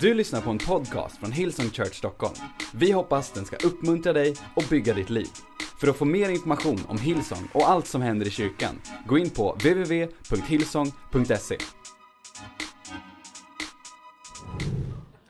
[0.00, 2.34] Du lyssnar på en podcast från Hillsong Church Stockholm.
[2.74, 5.28] Vi hoppas den ska uppmuntra dig och bygga ditt liv.
[5.80, 9.30] För att få mer information om Hillsong och allt som händer i kyrkan, gå in
[9.30, 11.56] på www.hillsong.se.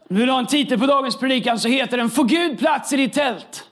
[0.08, 2.96] Nu vill ha en titel på dagens predikan så heter den Få Gud plats i
[2.96, 3.64] ditt tält.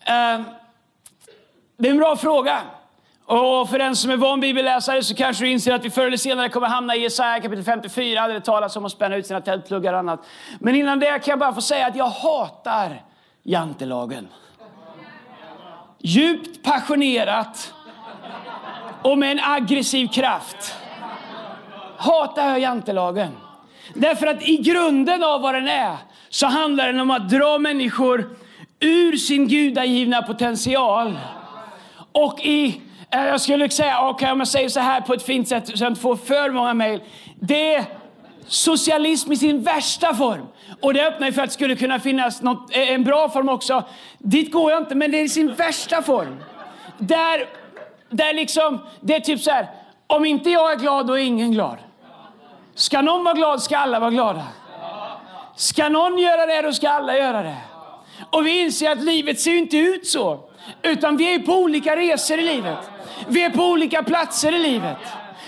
[0.00, 0.40] Eh,
[1.76, 2.62] det är en bra fråga.
[3.30, 6.16] Och för den som är van bibelläsare så kanske du inser att vi förr eller
[6.16, 9.40] senare kommer hamna i Jesaja kapitel 54 där det talas om att spänna ut sina
[9.40, 10.26] tältpluggar och annat.
[10.58, 13.02] Men innan det kan jag bara få säga att jag hatar
[13.42, 14.28] jantelagen.
[15.98, 17.74] Djupt passionerat
[19.02, 20.74] och med en aggressiv kraft
[21.96, 23.30] hatar jag jantelagen.
[23.94, 25.96] Därför att i grunden av vad den är
[26.28, 28.36] så handlar den om att dra människor
[28.80, 31.18] ur sin gudagivna potential.
[32.12, 32.80] Och i,
[33.10, 35.84] Eh, jag skulle säga, okay, om jag säger så här på ett fint sätt så
[35.84, 37.00] jag inte får för många mejl.
[37.40, 37.84] Det är
[38.46, 40.46] socialism i sin värsta form.
[40.80, 43.48] Och det öppnar ju för att det skulle kunna finnas något, eh, en bra form
[43.48, 43.84] också.
[44.18, 46.36] Dit går jag inte, men det är i sin värsta form.
[46.98, 47.48] Där,
[48.10, 49.66] där liksom, det är typ så här,
[50.06, 51.76] om inte jag är glad då är ingen glad.
[52.74, 54.44] Ska någon vara glad ska alla vara glada.
[55.56, 57.56] Ska någon göra det då ska alla göra det.
[58.30, 60.40] Och vi inser att livet ser inte ut så.
[60.82, 62.78] Utan vi är på olika resor i livet.
[63.28, 64.98] Vi är på olika platser i livet.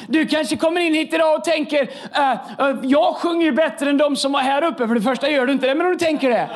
[0.07, 3.99] Du kanske kommer in hit idag och tänker, äh, äh, jag sjunger ju bättre än
[3.99, 4.89] de som var här uppe.
[4.89, 6.51] För det första gör du inte det, men om du tänker det.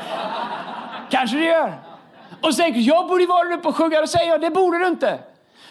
[1.11, 1.75] Kanske du gör.
[2.41, 4.01] Och så tänker du, jag borde vara där uppe och sjunga.
[4.01, 5.19] Och säger jag, det borde du inte.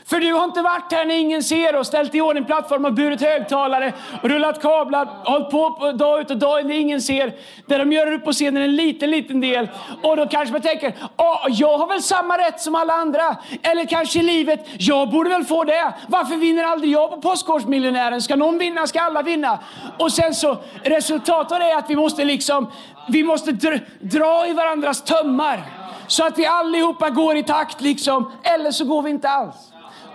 [0.08, 2.94] För du har inte varit här när ingen ser och ställt i ordning plattform och
[2.94, 7.02] burit högtalare och rullat kablar, hållit på, på dag ut och dag in när ingen
[7.02, 7.34] ser.
[7.66, 9.70] Där de gör upp på scenen en liten, liten del.
[10.02, 10.96] Och då kanske man tänker,
[11.50, 13.38] jag har väl samma rätt som alla andra.
[13.62, 15.94] Eller kanske i livet, jag borde väl få det.
[16.08, 18.22] Varför vinner aldrig jag på Postkodmiljonären?
[18.22, 19.60] Ska någon vinna ska alla vinna.
[20.00, 22.72] Och sen så, resultatet är att vi måste liksom,
[23.10, 25.64] vi måste dra, dra i varandras tömmar.
[26.08, 29.56] Så att vi allihopa går i takt liksom, eller så går vi inte alls.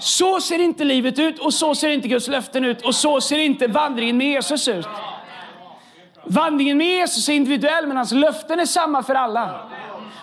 [0.01, 3.39] Så ser inte livet ut och så ser inte Guds löften ut och så ser
[3.39, 4.87] inte vandringen med Jesus ut.
[6.25, 9.71] Vandringen med Jesus är individuell men hans löften är samma för alla.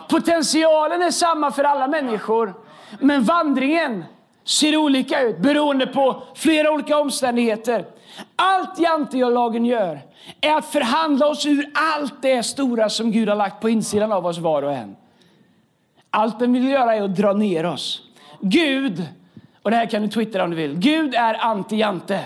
[0.10, 2.54] Potentialen är samma för alla människor.
[3.00, 4.06] Men vandringen
[4.46, 7.86] ser olika ut beroende på flera olika omständigheter.
[8.36, 10.00] Allt jantelagen gör
[10.42, 14.26] är att förhandla oss ur allt det stora som Gud har lagt på insidan av
[14.26, 14.96] oss var och en.
[16.10, 18.02] Allt den vill göra är att dra ner oss.
[18.42, 19.06] Gud
[19.68, 20.76] och det här kan du twittra om du vill.
[20.76, 22.20] Gud är anti-Jante.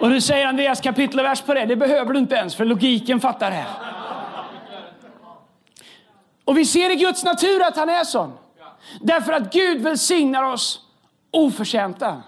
[0.00, 1.64] Och du säger Andreas kapitel och vers på det.
[1.64, 3.64] Det behöver du inte ens för logiken fattar det.
[6.44, 8.32] Och vi ser i Guds natur att han är sån.
[9.00, 10.80] Därför att Gud välsignar oss
[11.30, 12.22] oförtjänta.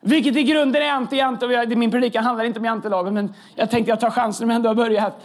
[0.00, 1.76] Vilket i grunden är anti-jante.
[1.76, 4.68] Min predikan handlar inte om jantelagen men jag tänkte jag tar chansen om jag ändå
[4.68, 5.22] har börjat.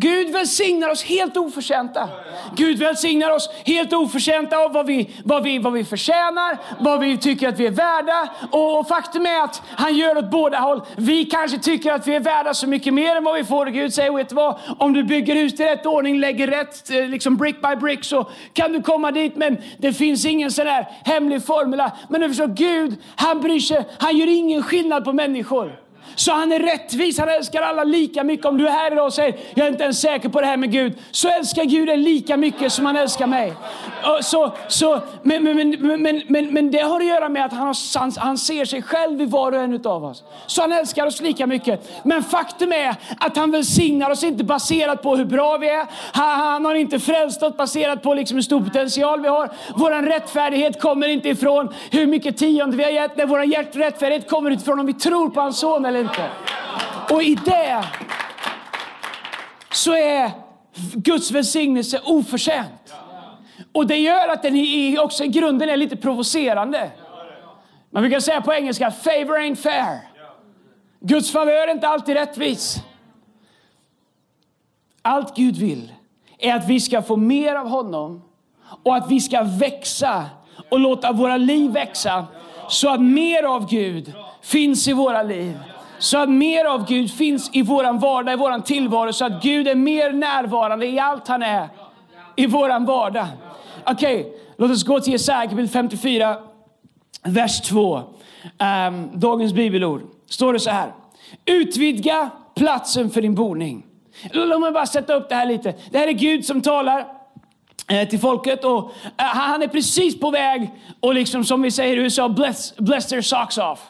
[0.00, 2.08] Gud välsignar oss helt oförtjänta.
[2.56, 7.18] Gud välsignar oss helt oförtjänta av vad vi, vad, vi, vad vi förtjänar, vad vi
[7.18, 8.28] tycker att vi är värda.
[8.50, 10.82] Och faktum är att han gör åt båda håll.
[10.96, 13.66] Vi kanske tycker att vi är värda så mycket mer än vad vi får.
[13.66, 14.58] Gud säger, vet du vad?
[14.78, 18.30] Om du bygger hus i rätt ordning, lägger rätt, eh, liksom brick by brick, så
[18.52, 19.36] kan du komma dit.
[19.36, 21.92] Men det finns ingen sån här hemlig formula.
[22.08, 23.88] Men du förstår, Gud, han bryr sig.
[23.98, 25.87] Han gör ingen skillnad på människor.
[26.18, 28.46] Så han är rättvis, han älskar alla lika mycket.
[28.46, 30.56] Om du är här idag och säger, jag är inte ens säker på det här
[30.56, 30.98] med Gud.
[31.10, 33.52] Så älskar Gud dig lika mycket som han älskar mig.
[34.20, 35.70] Så, så, men, men,
[36.02, 38.82] men, men, men det har att göra med att han, har, han, han ser sig
[38.82, 40.22] själv i var och en av oss.
[40.46, 42.04] Så han älskar oss lika mycket.
[42.04, 45.86] Men faktum är att han välsignar oss inte baserat på hur bra vi är.
[46.12, 49.50] Han, han har inte frälst oss baserat på liksom hur stor potential vi har.
[49.76, 53.16] Vår rättfärdighet kommer inte ifrån hur mycket tionde vi har gett.
[53.16, 56.30] Nej, vår rättfärdighet kommer utifrån om vi tror på hans son eller inte.
[57.10, 57.84] Och i det
[59.70, 60.30] så är
[60.94, 62.94] Guds välsignelse oförtjänt.
[63.72, 66.90] Och det gör att den också i grunden är lite provocerande.
[67.90, 69.98] Man brukar säga på engelska, favor ain't fair.
[71.00, 72.76] Guds favör är inte alltid rättvis.
[75.02, 75.92] Allt Gud vill
[76.38, 78.22] är att vi ska få mer av honom
[78.82, 80.26] och att vi ska växa
[80.70, 82.26] och låta våra liv växa
[82.68, 84.12] så att mer av Gud
[84.42, 85.58] finns i våra liv.
[85.98, 89.12] Så att mer av Gud finns i vår vardag, i vår tillvaro.
[89.12, 91.68] Så att Gud är mer närvarande i allt han är
[92.36, 93.26] i vår vardag.
[93.84, 96.36] Okej, okay, låt oss gå till Jesaja kapitel 54,
[97.22, 97.96] vers 2.
[97.96, 98.02] Um,
[98.58, 100.02] ehm, dagens bibelord.
[100.26, 100.92] Står det så här.
[101.46, 103.86] Utvidga platsen för din boning.
[104.32, 105.74] Låt mig bara sätta upp det här lite.
[105.90, 107.06] Det här är Gud som talar
[107.88, 111.96] eh, till folket och eh, han är precis på väg och liksom som vi säger
[111.96, 113.80] i USA, bless, bless their socks off.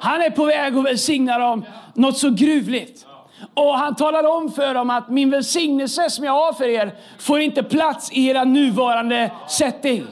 [0.00, 1.64] Han är på väg att välsigna dem
[1.94, 3.06] något så gruvligt.
[3.54, 7.40] Och han talar om för dem att min välsignelse som jag har för er får
[7.40, 10.06] inte plats i era nuvarande setting.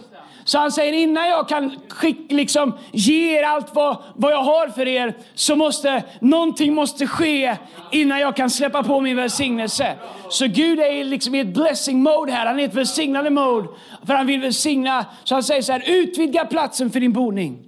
[0.44, 4.68] Så han säger innan jag kan skick, liksom, ge er allt vad, vad jag har
[4.68, 7.56] för er så måste någonting måste ske
[7.92, 9.94] innan jag kan släppa på min välsignelse.
[10.28, 12.46] Så Gud är liksom i ett blessing mode här.
[12.46, 13.68] Han är i ett välsignande mode.
[14.06, 15.06] För han vill välsigna.
[15.24, 17.67] Så han säger så här, utvidga platsen för din boning.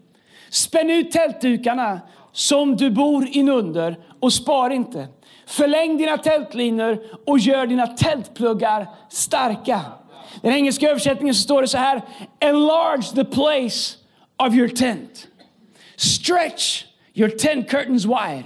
[0.50, 2.00] Spänn ut tältdukarna
[2.32, 5.08] som du bor inunder och spar inte.
[5.46, 9.80] Förläng dina tältlinor och gör dina tältpluggar starka.
[10.42, 12.02] Den engelska översättningen så står det så här.
[12.40, 13.96] Enlarge the place
[14.36, 15.28] of your tent.
[15.96, 18.44] Stretch your tent curtains wide.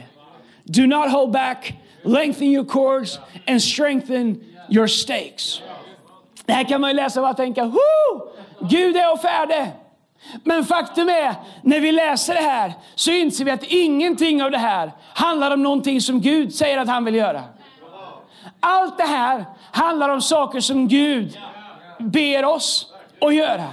[0.65, 1.75] Do not hold back.
[2.03, 5.62] Lengthen your cords and strengthen your stakes.
[6.47, 8.29] Det här kan man ju läsa och tänka, Woo!
[8.61, 9.73] Gud är och färdig.
[10.44, 14.59] Men faktum är, när vi läser det här så inser vi att ingenting av det
[14.59, 17.43] här handlar om någonting som Gud säger att han vill göra.
[18.61, 21.38] Allt det här handlar om saker som Gud
[21.99, 22.87] ber oss
[23.21, 23.65] att göra.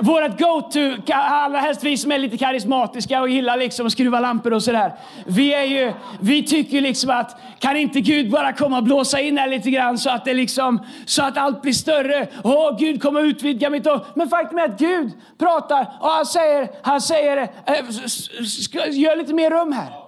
[0.00, 4.52] Vårat go-to, allra helst vi som är lite karismatiska och gillar liksom att skruva lampor
[4.52, 4.92] och sådär.
[5.26, 9.38] Vi, är ju, vi tycker liksom att kan inte Gud bara komma och blåsa in
[9.38, 12.28] här lite grann så att, det liksom, så att allt blir större.
[12.44, 14.06] Åh, oh, Gud kommer utvidga mitt år.
[14.14, 17.48] Men faktum är att Gud pratar och han säger, han säger eh,
[18.90, 20.07] gör lite mer rum här.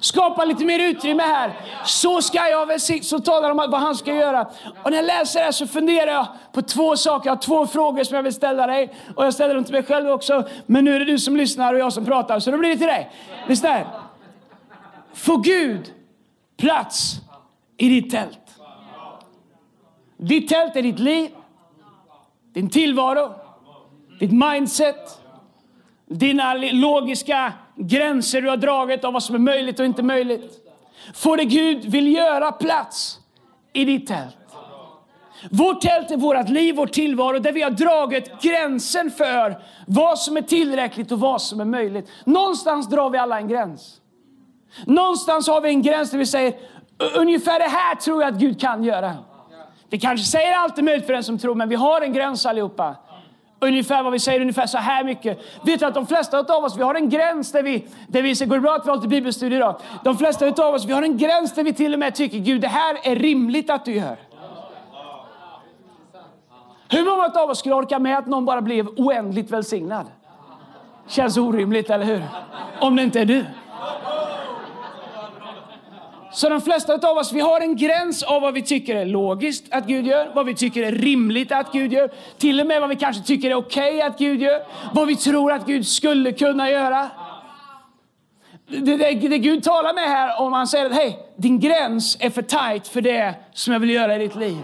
[0.00, 1.52] Skapa lite mer utrymme här.
[1.84, 3.02] Så ska jag välsigna.
[3.02, 4.46] Så talar de om vad han ska göra.
[4.82, 7.30] Och när jag läser det här så funderar jag på två saker.
[7.30, 8.94] Jag har två frågor som jag vill ställa dig.
[9.16, 10.48] Och jag ställer dem till mig själv också.
[10.66, 12.40] Men nu är det du som lyssnar och jag som pratar.
[12.40, 13.10] Så då blir det till dig.
[13.48, 13.86] Lyssna här.
[15.14, 15.92] Får Gud
[16.56, 17.14] plats
[17.76, 18.38] i ditt tält?
[20.16, 21.30] Ditt tält är ditt liv,
[22.54, 23.34] din tillvaro,
[24.20, 25.20] ditt mindset,
[26.06, 30.52] dina logiska gränser du har dragit av vad som är möjligt och inte möjligt.
[31.14, 33.18] Får det Gud vill göra plats
[33.72, 34.34] i ditt tält.
[35.50, 40.36] Vårt tält är vårt liv, vår tillvaro, där vi har dragit gränsen för vad som
[40.36, 42.10] är tillräckligt och vad som är möjligt.
[42.24, 44.00] Någonstans drar vi alla en gräns.
[44.86, 46.54] Någonstans har vi en gräns där vi säger,
[47.14, 49.14] ungefär det här tror jag att Gud kan göra.
[49.88, 52.46] Det kanske säger allt är möjligt för den som tror, men vi har en gräns
[52.46, 52.96] allihopa.
[53.60, 55.38] Ungefär vad vi säger, ungefär så här mycket.
[55.62, 58.34] Vet du att de flesta av oss, vi har en gräns där vi, där vi
[58.34, 59.80] säger, går det bra att vi har lite bibelstudier idag?
[60.04, 62.60] De flesta av oss, vi har en gräns där vi till och med tycker, Gud
[62.60, 64.16] det här är rimligt att du gör.
[66.90, 70.06] Hur många av oss skulle orka med att någon bara blev oändligt välsignad?
[71.06, 72.22] Känns orimligt, eller hur?
[72.80, 73.44] Om det inte är du.
[76.38, 79.64] Så de flesta av oss, vi har en gräns av vad vi tycker är logiskt
[79.70, 82.90] att Gud gör, vad vi tycker är rimligt att Gud gör, till och med vad
[82.90, 84.62] vi kanske tycker är okej okay att Gud gör,
[84.94, 87.08] vad vi tror att Gud skulle kunna göra.
[88.66, 92.30] Det, det, det Gud talar med här, om han säger att hej, din gräns är
[92.30, 94.62] för tight för det som jag vill göra i ditt liv.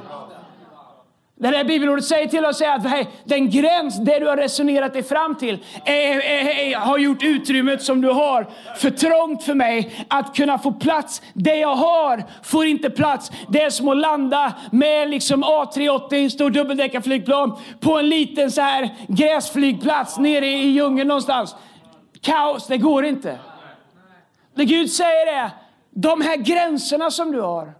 [1.36, 5.02] Det där bibelordet säger till oss att hej, den gräns, det du har resonerat dig
[5.02, 10.06] fram till, är, är, är, har gjort utrymmet som du har för trångt för mig
[10.08, 11.22] att kunna få plats.
[11.32, 13.32] Det jag har får inte plats.
[13.48, 18.60] Det är som att landa med liksom A380, en stor dubbeldäckarflygplan, på en liten så
[18.60, 21.56] här gräsflygplats nere i djungeln någonstans.
[22.20, 23.38] Kaos, det går inte.
[24.54, 25.50] Det Gud säger är,
[25.90, 27.72] de här gränserna som du har,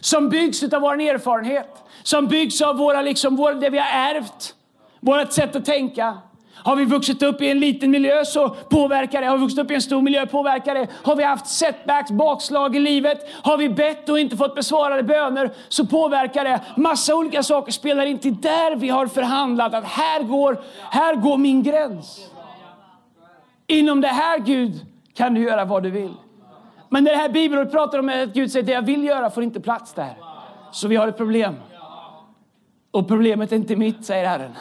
[0.00, 4.54] som byggs av vår erfarenhet, som byggs av våra, liksom, vår, det vi har ärvt,
[5.00, 6.18] vårt sätt att tänka.
[6.62, 9.26] Har vi vuxit upp i en liten miljö så påverkar det.
[9.26, 10.88] Har vi vuxit upp i en stor miljö påverkar det.
[11.02, 15.50] Har vi haft setbacks, bakslag i livet, har vi bett och inte fått besvarade böner
[15.68, 16.60] så påverkar det.
[16.76, 21.36] Massa olika saker spelar in till där vi har förhandlat att här går, här går
[21.36, 22.30] min gräns.
[23.66, 26.14] Inom det här Gud kan du göra vad du vill.
[26.88, 29.42] Men när det här bibelordet pratar om att Gud säger det jag vill göra får
[29.42, 30.14] inte plats där.
[30.72, 31.54] Så vi har ett problem.
[32.90, 34.52] Och problemet är inte mitt, säger Herren.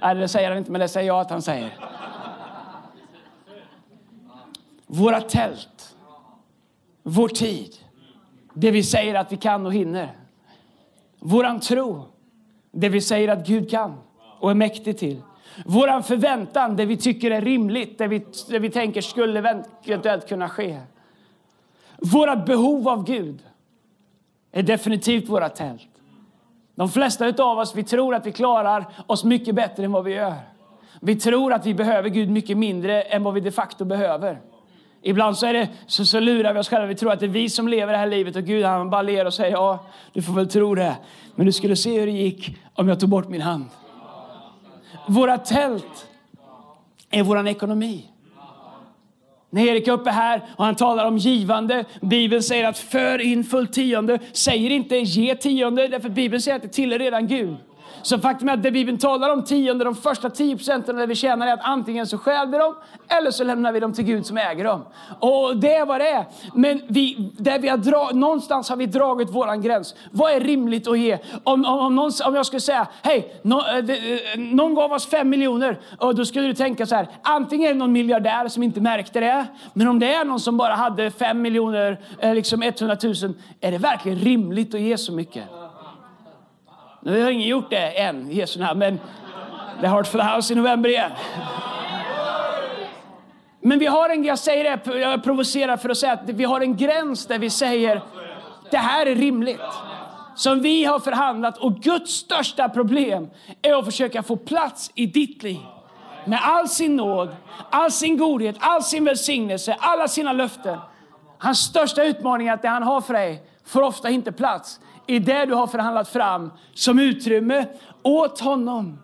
[0.00, 1.78] Nej, det säger han inte, men det säger jag att han säger.
[4.86, 5.96] Våra tält,
[7.02, 7.76] vår tid,
[8.54, 10.16] det vi säger att vi kan och hinner.
[11.18, 12.02] Våran tro,
[12.70, 13.96] det vi säger att Gud kan
[14.40, 15.22] och är mäktig till.
[15.66, 20.48] Våran förväntan, det vi tycker är rimligt, det vi, det vi tänker skulle eventuellt kunna
[20.48, 20.80] ske.
[21.98, 23.42] Våra behov av Gud
[24.52, 25.93] är definitivt våra tält.
[26.74, 30.14] De flesta av oss vi tror att vi klarar oss mycket bättre än vad vi
[30.14, 30.34] gör.
[31.00, 34.40] Vi tror att vi behöver Gud mycket mindre än vad vi de facto behöver.
[35.02, 36.86] Ibland så, är det, så, så lurar vi oss själva.
[36.86, 39.02] Vi tror att det är vi som lever det här livet och Gud han bara
[39.02, 40.96] ler och säger ja, du får väl tro det.
[41.34, 43.64] Men du skulle se hur det gick om jag tog bort min hand.
[45.08, 46.06] Våra tält
[47.10, 48.10] är vår ekonomi.
[49.54, 53.44] När Erik är uppe här och han talar om givande, Bibeln säger att för in
[53.44, 57.56] fullt tionde, säger inte ge tionde, därför Bibeln säger att det tillhör redan Gud.
[58.02, 61.14] Så faktum är att det Bibeln talar om tionde, de första 10 procenten när vi
[61.14, 62.74] tjänar är att antingen så stjäl vi dem
[63.08, 64.84] eller så lämnar vi dem till Gud som äger dem.
[65.18, 66.24] Och det är vad det är.
[66.54, 69.94] Men vi, där vi har dra, någonstans har vi dragit våran gräns.
[70.10, 71.18] Vad är rimligt att ge?
[71.44, 75.06] Om, om, om, någon, om jag skulle säga, hej, no, eh, eh, någon gav oss
[75.06, 75.80] fem miljoner.
[75.98, 79.20] Och då skulle du tänka så här, antingen är det någon miljardär som inte märkte
[79.20, 79.46] det.
[79.72, 83.14] Men om det är någon som bara hade fem miljoner, eh, liksom 100 000,
[83.60, 85.44] är det verkligen rimligt att ge så mycket?
[87.04, 89.00] Nu har ingen gjort det än, i Jesu namn, men
[89.80, 91.10] det är Heart for the House i november igen.
[93.60, 96.60] Men vi har en, jag säger det, jag provocerar för att säga att vi har
[96.60, 98.02] en gräns där vi säger
[98.70, 99.60] det här är rimligt.
[100.34, 103.30] Som vi har förhandlat och Guds största problem
[103.62, 105.60] är att försöka få plats i ditt liv.
[106.24, 107.36] Med all sin nåd,
[107.70, 110.78] all sin godhet, all sin välsignelse, alla sina löften.
[111.38, 115.18] Hans största utmaning är att det han har för dig får ofta inte plats i
[115.18, 117.66] det du har förhandlat fram som utrymme
[118.02, 118.98] åt honom.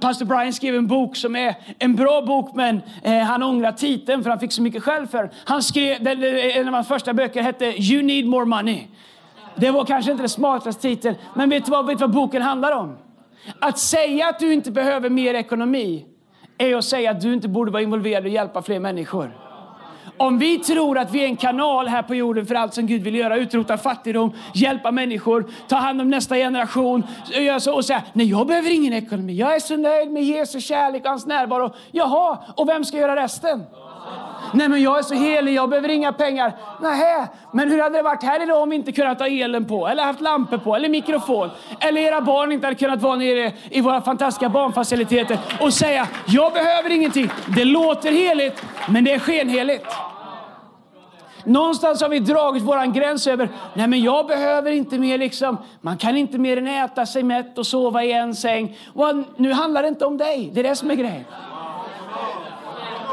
[0.00, 4.22] Pastor Brian skrev en bok som är en bra bok, men eh, han ångrar titeln
[4.22, 6.06] för han fick så mycket skäll för Han skrev,
[6.56, 8.86] en av hans första böcker hette You need more money.
[9.56, 12.42] Det var kanske inte den smartaste titeln, men vet du vad, vet du vad boken
[12.42, 12.96] handlar om?
[13.58, 16.04] Att säga att du inte behöver mer ekonomi
[16.58, 19.49] är att säga att du inte borde vara involverad och hjälpa fler människor.
[20.16, 23.02] Om vi tror att vi är en kanal här på jorden för allt som Gud
[23.02, 27.06] vill göra, utrota fattigdom, hjälpa människor, ta hand om nästa generation
[27.74, 31.10] och säga, nej jag behöver ingen ekonomi, jag är så nöjd med Jesu kärlek och
[31.10, 31.74] hans närvaro.
[31.90, 33.62] Jaha, och vem ska göra resten?
[34.52, 36.52] Nej men jag är så helig, jag behöver inga pengar.
[36.80, 39.88] Nej, men hur hade det varit här idag om vi inte kunnat ha elen på,
[39.88, 41.50] eller haft lampor på, eller mikrofon,
[41.80, 46.52] eller era barn inte hade kunnat vara nere i våra fantastiska barnfaciliteter och säga, jag
[46.52, 47.30] behöver ingenting.
[47.56, 49.86] Det låter heligt, men det är skenheligt.
[51.44, 55.96] Någonstans har vi dragit våran gräns över, nej men jag behöver inte mer liksom, man
[55.96, 58.78] kan inte mer än äta sig mätt och sova i en säng.
[58.94, 61.24] Och nu handlar det inte om dig, det är det som är grejen.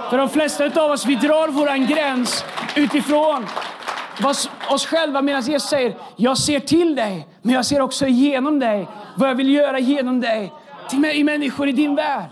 [0.09, 2.43] För de flesta av oss, vi drar våran gräns
[2.75, 3.45] utifrån
[4.69, 8.87] oss själva medan Jesus säger, jag ser till dig, men jag ser också igenom dig,
[9.17, 10.53] vad jag vill göra genom dig,
[10.89, 12.29] till i människor i din värld.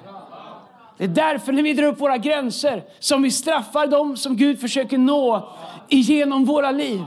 [0.98, 4.60] Det är därför när vi drar upp våra gränser som vi straffar dem som Gud
[4.60, 5.55] försöker nå
[5.89, 7.03] igenom våra liv.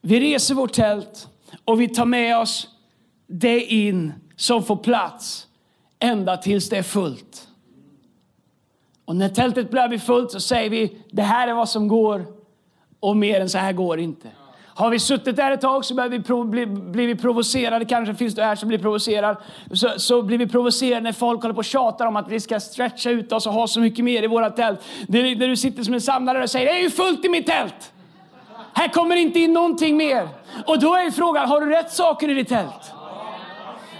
[0.00, 1.28] Vi reser vårt tält
[1.64, 2.68] och vi tar med oss
[3.26, 5.47] det in som får plats
[6.00, 7.48] ända tills det är fullt.
[9.04, 12.26] Och när tältet börjar bli fullt så säger vi det här är vad som går
[13.00, 14.28] och mer än så här går inte.
[14.78, 18.14] Har vi suttit där ett tag så blir vi, prov, bli, blir vi provocerade, kanske
[18.14, 19.36] finns det här som blir provocerad,
[19.72, 22.60] så, så blir vi provocerade när folk håller på och tjatar om att vi ska
[22.60, 24.80] stretcha ut oss och ha så mycket mer i våra tält.
[25.08, 27.28] Det, är när du sitter som en samlare och säger det är ju fullt i
[27.28, 27.92] mitt tält.
[28.72, 30.28] Här kommer inte in någonting mer.
[30.66, 32.92] Och då är frågan, har du rätt saker i ditt tält?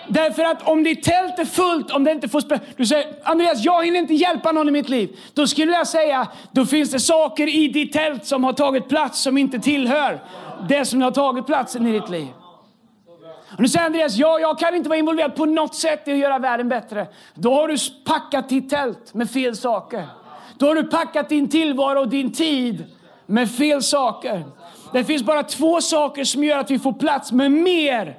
[0.09, 2.61] Därför att om ditt tält är fullt, om det inte får spela...
[2.77, 5.19] Du säger, Andreas, jag hinner inte hjälpa någon i mitt liv.
[5.35, 9.21] Då skulle jag säga, då finns det saker i ditt tält som har tagit plats
[9.21, 10.21] som inte tillhör
[10.69, 12.29] det som har tagit platsen i ditt liv.
[13.53, 16.19] Och nu säger Andreas, ja, jag kan inte vara involverad på något sätt i att
[16.19, 17.07] göra världen bättre.
[17.35, 20.07] Då har du packat ditt tält med fel saker.
[20.59, 22.85] Då har du packat din tillvaro och din tid
[23.27, 24.45] med fel saker.
[24.93, 28.19] Det finns bara två saker som gör att vi får plats med mer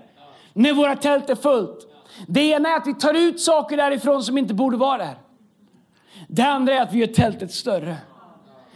[0.59, 1.87] när våra tält är fullt.
[2.27, 5.17] Det ena är att vi tar ut saker därifrån som inte borde vara där.
[6.27, 7.97] Det andra är att vi gör tältet större.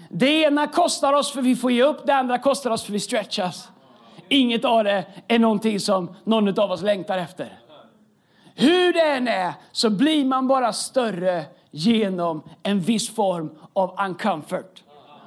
[0.10, 3.00] Det ena kostar oss för vi får ge upp, det andra kostar oss för vi
[3.00, 3.70] stretchas.
[4.30, 7.60] Inget av det är någonting som någon av oss längtar efter.
[8.56, 14.84] Hur det än är så blir man bara större genom en viss form av uncomfort.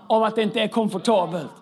[0.06, 1.52] Av att det inte är komfortabelt.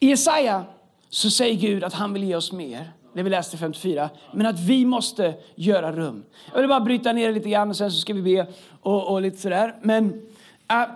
[0.00, 0.64] I Jesaja
[1.08, 4.10] så säger Gud att han vill ge oss mer det vi läste 54.
[4.32, 6.24] Men att vi måste göra rum.
[6.52, 8.46] Jag vill bara bryta ner det lite grann och sen så ska vi be
[8.80, 9.74] och, och lite sådär.
[9.82, 10.20] Men uh,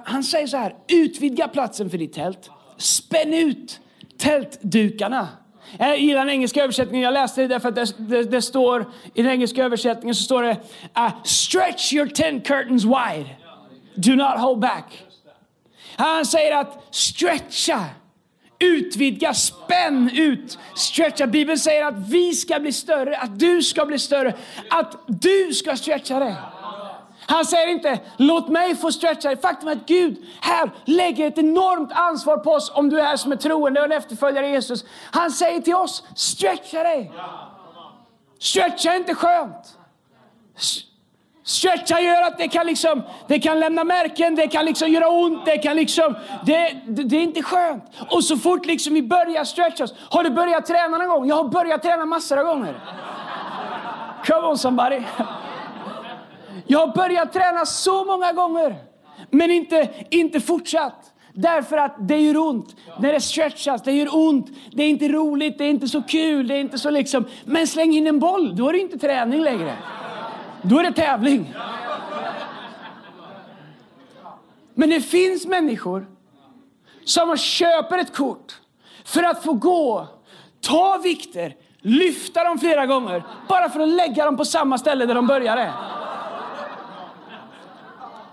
[0.04, 2.50] han säger så här, utvidga platsen för ditt tält.
[2.76, 3.80] Spänn ut
[4.18, 5.28] tältdukarna.
[5.78, 7.04] Äh, jag gillar den engelska översättningen.
[7.04, 10.42] Jag läste det därför att det, det, det står i den engelska översättningen så står
[10.42, 10.56] det
[10.98, 13.30] uh, stretch your tent curtains wide.
[13.94, 15.04] Do not hold back.
[15.96, 17.84] Han säger att stretcha
[18.58, 21.26] utvidga, spänn ut, stretcha.
[21.26, 24.34] Bibeln säger att vi ska bli större, att du ska bli större,
[24.70, 26.36] att du ska stretcha dig.
[27.26, 29.36] Han säger inte låt mig få stretcha dig.
[29.36, 33.32] Faktum är att Gud här lägger ett enormt ansvar på oss om du är som
[33.32, 34.84] är troende och en efterföljare Jesus.
[35.10, 37.12] Han säger till oss stretcha dig.
[38.38, 39.78] Stretcha är inte skönt.
[41.46, 45.44] Stretcha gör att det kan, liksom, det kan lämna märken, det kan liksom göra ont,
[45.44, 46.14] det kan liksom...
[46.46, 47.84] Det, det, det är inte skönt.
[48.10, 49.94] Och så fort liksom vi börjar stretcha oss.
[50.10, 51.28] Har du börjat träna någon gång?
[51.28, 52.80] Jag har börjat träna massor av gånger.
[54.26, 55.02] Come on somebody.
[56.66, 58.76] Jag har börjat träna så många gånger,
[59.30, 61.10] men inte, inte fortsatt.
[61.32, 65.58] Därför att det gör ont när det stretchas, det gör ont, det är inte roligt,
[65.58, 67.24] det är inte så kul, det är inte så liksom.
[67.44, 69.76] Men släng in en boll, då är det inte träning längre.
[70.66, 71.54] Då är det tävling.
[74.74, 76.06] Men det finns människor
[77.04, 78.60] som köper ett kort
[79.04, 80.08] för att få gå,
[80.60, 85.14] ta vikter, lyfta dem flera gånger, bara för att lägga dem på samma ställe där
[85.14, 85.72] de började.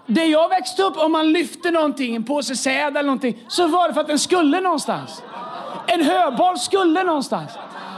[0.06, 3.88] Det jag växte upp, om man lyfte någonting, en påse säd eller någonting, så var
[3.88, 5.24] det för att den skulle någonstans.
[5.88, 7.52] En höboll skulle någonstans.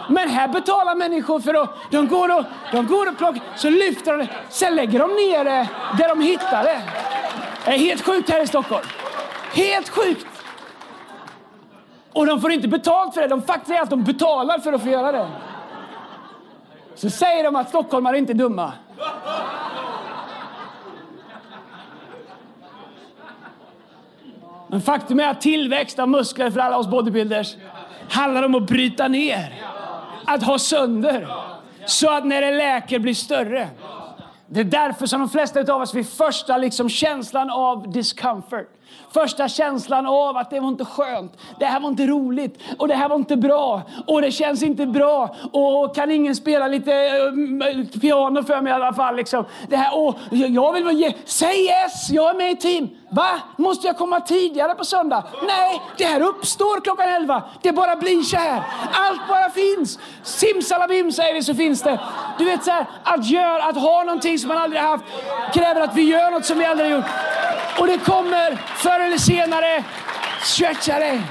[0.09, 4.11] Men här betalar människor för att de går och, de går och plockar, så lyfter
[4.11, 6.81] de det, sen lägger de ner det där de hittar det.
[7.65, 8.85] Det är helt sjukt här i Stockholm.
[9.53, 10.27] Helt sjukt!
[12.13, 13.27] Och de får inte betalt för det.
[13.27, 15.27] De faktiskt är att de betalar för att få göra det.
[16.95, 18.73] Så säger de att stockholmare inte är dumma.
[24.67, 27.55] Men faktum är att tillväxt av muskler för alla oss bodybuilders
[28.09, 29.53] handlar om att bryta ner.
[30.25, 31.27] Att ha sönder.
[31.85, 33.69] Så att när det läker blir större.
[34.47, 38.69] Det är därför som de flesta av oss vid första liksom känslan av discomfort
[39.13, 42.95] Första känslan av att det var inte skönt, det här var inte roligt och det
[42.95, 47.99] här var inte bra och det känns inte bra och kan ingen spela lite eh,
[48.01, 49.15] piano för mig i alla fall.
[49.15, 49.45] Liksom.
[49.69, 52.89] Det här, och jag vill ge, säg yes, jag är med i team.
[53.13, 53.39] Va?
[53.57, 55.23] Måste jag komma tidigare på söndag?
[55.47, 57.43] Nej, det här uppstår klockan elva.
[57.61, 58.63] Det bara blir så här.
[58.93, 59.99] Allt bara finns.
[60.23, 61.99] Simsalabim säger vi så finns det.
[62.37, 65.03] Du vet så här, att göra, att ha någonting som man aldrig haft
[65.53, 67.05] kräver att vi gör något som vi aldrig gjort.
[67.79, 69.83] Och det kommer förr eller senare
[70.43, 71.21] stretcha dig.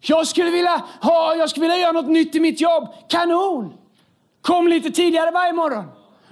[0.00, 2.88] Jag skulle vilja ha, jag skulle vilja göra något nytt i mitt jobb.
[3.08, 3.72] Kanon!
[4.42, 5.84] Kom lite tidigare varje morgon.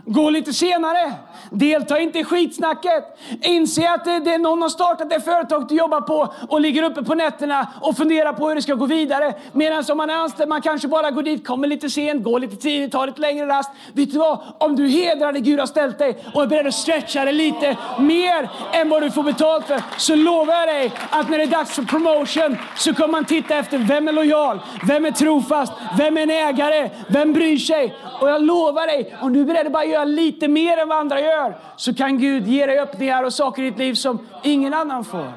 [0.05, 1.13] Gå lite senare.
[1.51, 3.19] Delta inte i skitsnacket.
[3.43, 7.03] Inse att det, är någon har startat det företag du jobbar på och ligger uppe
[7.03, 9.35] på nätterna och funderar på hur det ska gå vidare.
[9.53, 12.57] Medan om man är anställd, man kanske bara går dit, kommer lite sent, går lite
[12.57, 13.71] tidigt, tar lite längre rast.
[13.93, 14.39] Vet du vad?
[14.59, 17.77] Om du hedrar det Gud har ställt dig och är beredd att stretcha dig lite
[17.99, 21.47] mer än vad du får betalt för, så lovar jag dig att när det är
[21.47, 26.17] dags för promotion så kommer man titta efter vem är lojal, vem är trofast, vem
[26.17, 27.95] är en ägare, vem bryr sig?
[28.21, 30.99] Och jag lovar dig, om du är beredd att bara göra lite mer än vad
[30.99, 34.75] andra gör, så kan Gud ge dig öppningar och saker i ditt liv som ingen
[34.75, 35.33] annan får.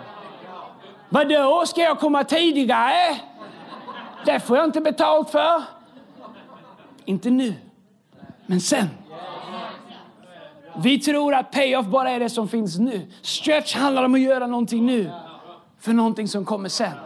[1.10, 3.18] Vadå, ska jag komma tidigare?
[4.26, 5.64] Det får jag inte betalt för.
[7.06, 7.54] Inte nu,
[8.46, 8.88] men sen.
[10.84, 13.08] Vi tror att payoff bara är det som finns nu.
[13.22, 15.12] Stretch handlar om att göra någonting nu
[15.80, 16.98] för någonting som kommer sen.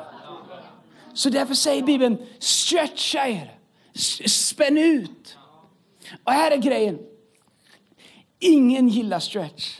[1.14, 3.52] Så därför säger Bibeln, stretcha er,
[4.28, 5.38] spänn ut.
[6.24, 7.00] Och här är grejen.
[8.40, 9.80] Ingen gillar stretch.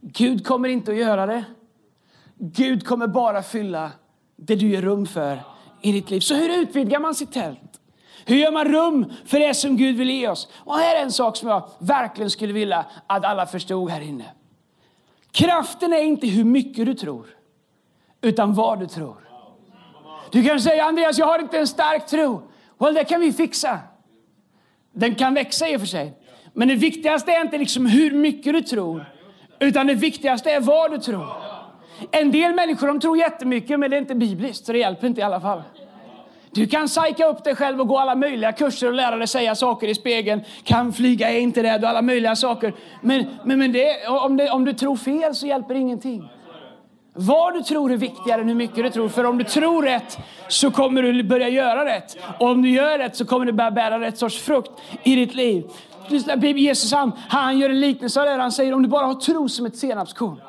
[0.00, 1.44] Gud kommer inte att göra det.
[2.38, 3.90] Gud kommer bara fylla
[4.36, 5.42] det du ger rum för
[5.82, 6.20] i ditt liv.
[6.20, 7.80] Så hur utvidgar man sitt tält?
[8.24, 10.48] Hur gör man rum för det som Gud vill ge oss?
[10.54, 14.24] Och här är en sak som jag verkligen skulle vilja att alla förstod här inne.
[15.30, 17.26] Kraften är inte hur mycket du tror,
[18.20, 19.16] utan vad du tror.
[20.30, 22.42] Du kan säga Andreas, jag har inte en stark tro.
[22.78, 23.78] Well, det kan vi fixa.
[24.92, 26.21] Den kan växa i och för sig.
[26.52, 29.04] Men det viktigaste är inte liksom hur mycket du tror,
[29.60, 31.26] utan det viktigaste är vad du tror.
[32.10, 35.20] En del människor de tror jättemycket, men det är inte bibliskt, så det hjälper inte
[35.20, 35.62] i alla fall.
[36.54, 39.54] Du kan psyka upp dig själv och gå alla möjliga kurser och lära dig säga
[39.54, 40.40] saker i spegeln.
[40.64, 42.74] Kan flyga är inte rädd och alla möjliga saker.
[43.00, 46.28] Men, men, men det, om, det, om du tror fel så hjälper ingenting.
[47.14, 49.08] Vad du tror är viktigare än hur mycket du tror.
[49.08, 52.16] För om du tror rätt så kommer du börja göra rätt.
[52.38, 54.70] Och om du gör rätt så kommer du börja bära rätt sorts frukt
[55.02, 55.64] i ditt liv.
[56.56, 58.32] Jesus han, han gör en liknelse av det.
[58.32, 60.40] Han säger om du bara har tro som ett senapskorn.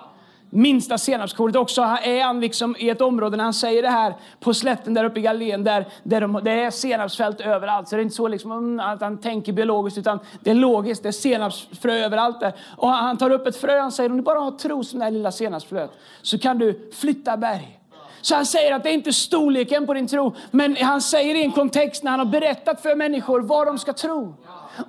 [0.55, 4.53] Minsta senapskornet också är han liksom i ett område när han säger det här på
[4.53, 7.87] slätten där uppe i Galileen där, där de, det är senapsfält överallt.
[7.87, 11.03] Så det är inte så liksom att mm, han tänker biologiskt utan det är logiskt.
[11.03, 12.53] Det är senapsfrö överallt där.
[12.77, 15.05] Och han tar upp ett frö han säger om du bara har tro som det
[15.05, 17.79] här lilla senapsfröet så kan du flytta berg.
[18.23, 21.43] Så han säger att det är inte storleken på din tro, men han säger i
[21.43, 24.35] en kontext när han har berättat för människor vad de ska tro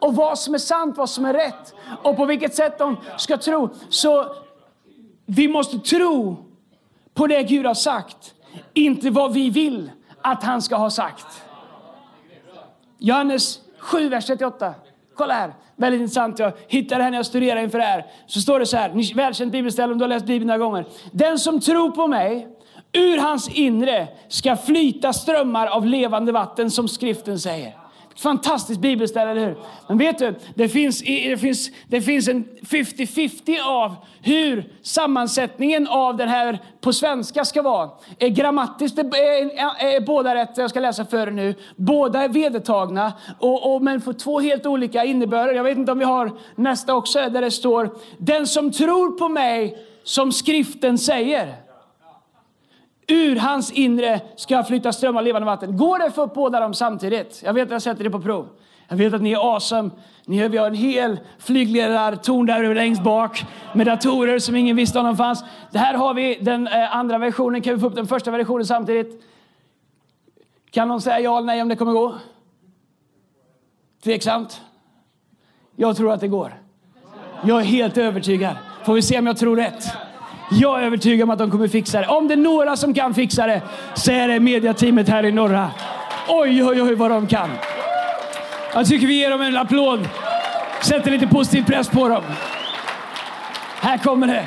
[0.01, 3.37] och vad som är sant, vad som är rätt och på vilket sätt de ska
[3.37, 3.69] tro.
[3.89, 4.37] Så
[5.27, 6.37] vi måste tro
[7.15, 8.35] på det Gud har sagt,
[8.75, 9.91] inte vad vi vill
[10.23, 11.27] att han ska ha sagt.
[12.99, 14.75] Johannes 7, vers 38.
[15.15, 16.39] Kolla här, väldigt intressant.
[16.39, 18.07] Jag hittade det här när jag studerade inför det här.
[18.27, 20.87] Så står det så här, välkänt bibelställe om du har läst Bibeln några gånger.
[21.13, 22.49] Den som tror på mig,
[22.95, 27.85] ur hans inre ska flyta strömmar av levande vatten som skriften säger.
[28.17, 29.57] Fantastiskt bibelställe, eller hur?
[29.89, 36.17] Men vet du, det finns, det finns, det finns en 50-50 av hur sammansättningen av
[36.17, 37.91] den här på svenska ska vara.
[38.19, 41.55] Är grammatiskt är, är, är båda rätt, jag ska läsa för er nu.
[41.77, 45.55] Båda är vedertagna, och, och, men får två helt olika innebörder.
[45.55, 49.29] Jag vet inte om vi har nästa också, där det står Den som tror på
[49.29, 51.64] mig, som skriften säger.
[53.07, 55.77] Ur hans inre ska flytta strömmar av levande vatten.
[55.77, 57.43] Går det att få upp båda dem samtidigt?
[57.45, 58.49] Jag vet att jag sätter det på prov.
[58.89, 59.91] Jag vet att ni är awesome.
[60.27, 65.05] Ni, vi har en hel flygledartorn där längst bak med datorer som ingen visste om
[65.05, 65.45] de fanns.
[65.71, 67.63] Det här har vi den eh, andra versionen.
[67.63, 69.25] Kan vi få upp den första versionen samtidigt?
[70.71, 72.15] Kan någon säga ja eller nej om det kommer gå?
[74.05, 74.63] Tveksamt?
[75.77, 76.55] Jag tror att det går.
[77.45, 78.57] Jag är helt övertygad.
[78.85, 79.85] Får vi se om jag tror rätt.
[80.51, 82.07] Jag är övertygad om att de kommer fixa det.
[82.07, 83.63] Om det är några som kan fixa det
[83.95, 85.71] så är det mediateamet här i norra.
[86.29, 87.51] Oj, oj, oj vad de kan.
[88.75, 90.09] Jag tycker vi ger dem en applåd.
[90.83, 92.23] Sätter lite positiv press på dem.
[93.81, 94.45] Här kommer det.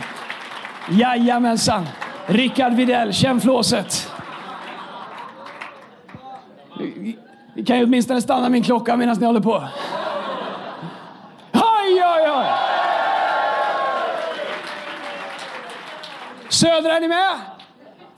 [0.90, 1.88] Jajamensan.
[2.26, 4.12] Rickard Videll, känn flåset.
[7.54, 9.68] Vi kan ju åtminstone stanna min klocka medan ni håller på.
[11.54, 12.46] Oj, oj, oj!
[16.60, 17.36] Södra, är ni med?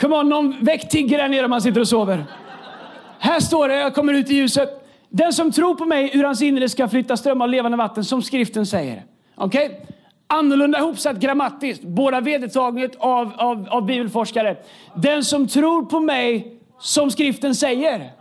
[0.02, 2.26] Come on, någon väck Tigger där nere om han sitter och sover.
[3.20, 4.70] Här står det, jag kommer ut i ljuset.
[5.10, 8.22] Den som tror på mig, ur hans inre ska flytta strömmar av levande vatten, som
[8.22, 9.04] skriften säger.
[9.36, 9.66] Okej?
[9.66, 9.78] Okay?
[10.28, 14.56] Annorlunda ihopsatt grammatiskt, båda vedertaget av, av, av bibelforskare.
[14.96, 18.12] Den som tror på mig, som skriften säger.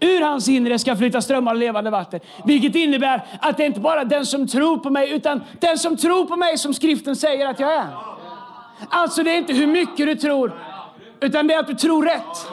[0.00, 2.20] Ur hans inre ska flytta strömmar av levande vatten.
[2.44, 5.96] Vilket innebär att det inte bara är den som tror på mig, utan den som
[5.96, 8.15] tror på mig som skriften säger att jag är.
[8.88, 10.60] Alltså det är inte hur mycket du tror,
[11.20, 12.46] utan det är att du tror rätt.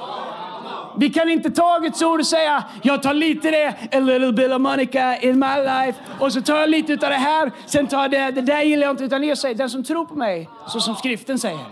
[0.97, 4.51] Vi kan inte ta Guds ord och säga, jag tar lite det, a little bit
[4.51, 8.01] of Monica in my life, och så tar jag lite av det här, sen tar
[8.01, 10.49] jag det, det där gillar jag inte, utan jag säger, den som tror på mig,
[10.67, 11.65] så som skriften säger.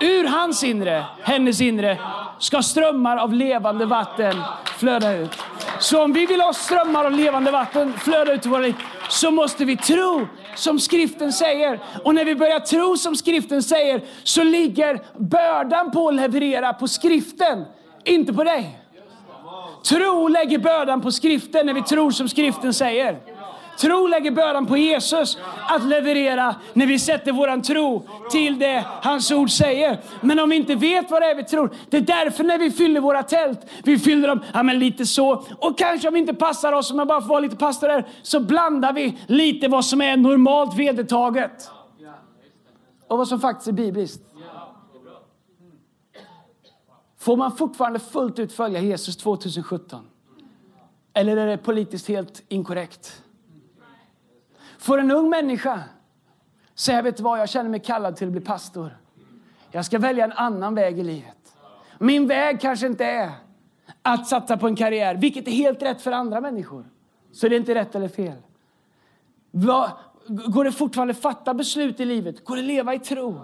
[0.00, 1.98] Ur hans inre, hennes inre,
[2.38, 4.42] ska strömmar av levande vatten
[4.78, 5.38] flöda ut.
[5.80, 8.74] Så om vi vill ha strömmar av levande vatten flöda ut i våra liv,
[9.08, 11.80] så måste vi tro som skriften säger.
[12.04, 16.88] Och när vi börjar tro som skriften säger, så ligger bördan på att leverera på
[16.88, 17.64] skriften,
[18.04, 18.78] inte på dig.
[19.84, 23.18] Tro lägger bördan på skriften när vi tror som skriften säger.
[23.80, 25.38] Tro lägger bördan på Jesus
[25.68, 30.00] att leverera när vi sätter våran tro till det hans ord säger.
[30.20, 32.70] Men om vi inte vet vad det är vi tror, det är därför när vi
[32.70, 35.44] fyller våra tält, vi fyller dem ja, men lite så.
[35.58, 38.08] Och kanske om vi inte passar oss, om jag bara får vara lite pastor här,
[38.22, 41.70] så blandar vi lite vad som är normalt vedertaget.
[43.08, 44.22] Och vad som faktiskt är bibliskt.
[47.18, 50.06] Får man fortfarande fullt ut följa Jesus 2017?
[51.14, 53.22] Eller är det politiskt helt inkorrekt?
[54.80, 55.80] För en ung människa
[56.74, 58.96] säger vet du vad, jag känner mig kallad till att bli pastor.
[59.70, 61.56] Jag ska välja en annan väg i livet.
[61.98, 63.30] Min väg kanske inte är
[64.02, 66.84] att satsa på en karriär, vilket är helt rätt för andra människor.
[67.32, 68.36] Så det är inte rätt eller fel.
[70.26, 72.44] Går det fortfarande fatta beslut i livet?
[72.44, 73.40] Går det leva i tro?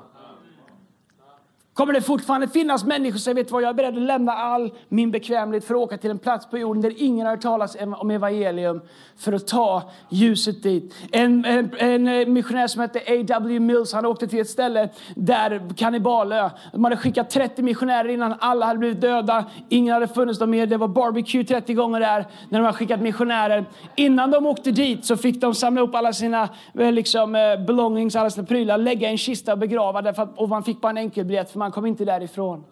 [1.77, 4.73] Kommer det fortfarande finnas människor som säger, vet vad, jag är beredd att lämna all
[4.89, 7.77] min bekvämlighet för att åka till en plats på jorden där ingen har hört talas
[7.99, 8.81] om evangelium
[9.19, 10.95] för att ta ljuset dit.
[11.13, 13.61] En, en, en eh, missionär som hette A.W.
[13.61, 18.67] Mills, han åkte till ett ställe där Kannibalö, de hade skickat 30 missionärer innan alla
[18.67, 22.59] hade blivit döda, ingen hade funnits där mer, det var barbecue 30 gånger där när
[22.59, 23.65] de hade skickat missionärer.
[23.97, 28.17] Innan de åkte dit så fick de samla upp alla sina eh, liksom, eh, belongings,
[28.17, 30.91] alla sina prylar, lägga i en kista och begrava därför att, och man fick bara
[30.91, 32.65] en enkelbiljett för man man kom inte därifrån.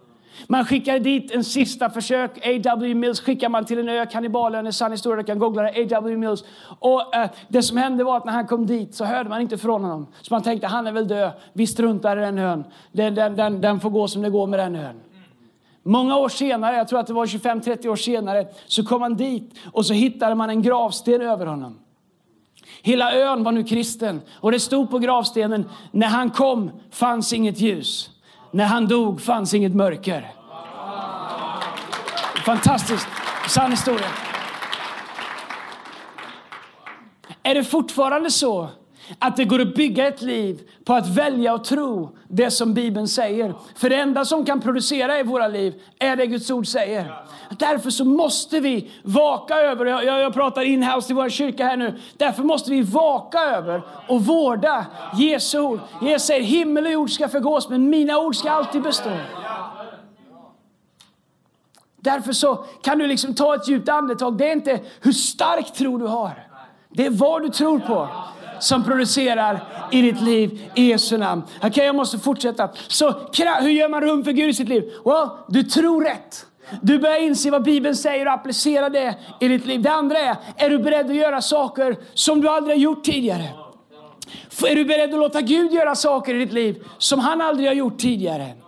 [0.46, 2.30] Man skickade dit en sista försök.
[2.46, 2.94] A.W.
[2.94, 5.68] Mills skickar man till en ö, kannibalön, en sann historia, du kan googla det.
[5.68, 6.16] A.W.
[6.16, 6.44] Mills.
[6.78, 9.59] Och eh, det som hände var att när han kom dit så hörde man inte
[9.59, 10.07] från honom.
[10.22, 11.33] Så man tänkte, han är väl död.
[11.52, 12.64] Vi struntar i den ön.
[12.92, 15.00] Den, den, den, den får gå som det går med den ön.
[15.83, 19.54] Många år senare, jag tror att det var 25-30 år senare, så kom han dit
[19.72, 21.78] och så hittade man en gravsten över honom.
[22.83, 27.61] Hela ön var nu kristen och det stod på gravstenen, när han kom fanns inget
[27.61, 28.13] ljus.
[28.54, 30.32] När han dog fanns inget mörker.
[32.46, 33.06] Fantastiskt.
[33.48, 34.06] Sann historia.
[37.42, 38.70] Är det fortfarande så
[39.18, 43.08] att det går att bygga ett liv på att välja och tro det som Bibeln
[43.08, 43.54] säger.
[43.74, 47.14] För det enda som kan producera i våra liv är det Guds ord säger.
[47.58, 51.98] Därför så måste vi vaka över, jag, jag pratar inhouse i vår kyrka här nu.
[52.16, 54.86] Därför måste vi vaka över och vårda
[55.18, 55.80] Jesu ord.
[56.02, 59.10] Jesus säger himmel och jord ska förgås men mina ord ska alltid bestå.
[61.96, 64.38] Därför så kan du liksom ta ett djupt andetag.
[64.38, 66.48] Det är inte hur stark tro du har.
[66.90, 68.08] Det är vad du tror på
[68.60, 69.60] som producerar
[69.92, 71.42] i ditt liv i Jesu namn.
[71.56, 72.68] Okej, okay, jag måste fortsätta.
[72.88, 73.10] Så
[73.60, 74.82] hur gör man rum för Gud i sitt liv?
[75.04, 76.46] Well, du tror rätt.
[76.82, 79.82] Du börjar inse vad Bibeln säger och applicera det i ditt liv.
[79.82, 83.48] Det andra är, är du beredd att göra saker som du aldrig har gjort tidigare?
[84.66, 87.74] Är du beredd att låta Gud göra saker i ditt liv som han aldrig har
[87.74, 88.63] gjort tidigare?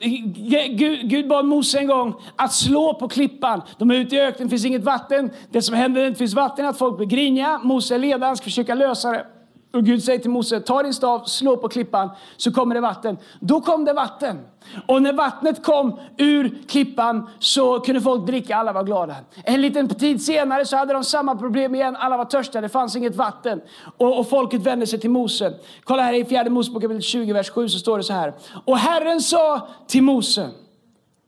[0.00, 3.62] Gud, Gud bad Mose en gång att slå på klippan.
[3.78, 5.30] De är ute i öknen, det finns inget vatten.
[5.50, 7.60] Det som händer när det inte finns vatten är att folk blir griniga.
[7.64, 9.26] Mose är ledaren, ska försöka lösa det.
[9.72, 13.18] Och Gud säger till Mose, ta din stav, slå på klippan, så kommer det vatten.
[13.40, 14.38] Då kom det vatten.
[14.86, 19.16] Och när vattnet kom ur klippan så kunde folk dricka, alla var glada.
[19.44, 22.96] En liten tid senare så hade de samma problem igen, alla var törstiga, det fanns
[22.96, 23.60] inget vatten.
[23.96, 25.54] Och, och folket vände sig till Mose.
[25.84, 28.34] Kolla här i fjärde Mosebok kapitel 20, vers 7 så står det så här.
[28.64, 30.50] Och Herren sa till Mose,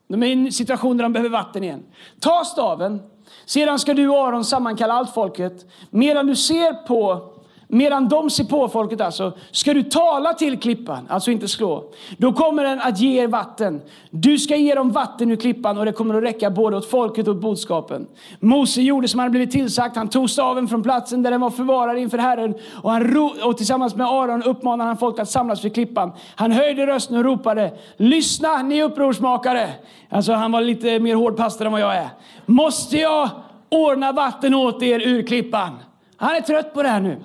[0.09, 1.83] de är i en situation där de behöver vatten igen.
[2.21, 3.03] Ta staven,
[3.47, 5.67] sedan ska du och Aron sammankalla allt folket.
[5.91, 7.34] Medan du ser på
[7.75, 11.85] Medan de ser på folket alltså, ska du tala till klippan, alltså inte slå.
[12.17, 13.83] Då kommer den att ge er vatten.
[14.11, 17.29] Du ska ge dem vatten ur klippan och det kommer att räcka både åt folket
[17.29, 18.07] och åt boskapen.
[18.41, 19.97] Mose gjorde som han blivit tillsagt.
[19.97, 23.57] Han tog staven från platsen där den var förvarad inför Herren och, han ro, och
[23.57, 26.13] tillsammans med Aron uppmanade han folk att samlas vid klippan.
[26.35, 29.71] Han höjde rösten och ropade, lyssna ni upprorsmakare.
[30.09, 32.09] Alltså han var lite mer hårdpastor än vad jag är.
[32.47, 33.29] Måste jag
[33.69, 35.71] ordna vatten åt er ur klippan?
[36.17, 37.17] Han är trött på det här nu.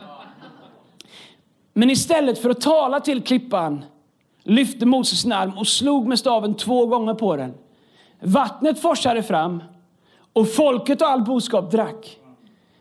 [1.80, 3.86] Men istället för att tala till klippan
[4.44, 7.54] lyfte Moses sin arm och slog med staven två gånger på den.
[8.22, 9.64] Vattnet forsade fram
[10.34, 12.20] och folket och all boskap drack.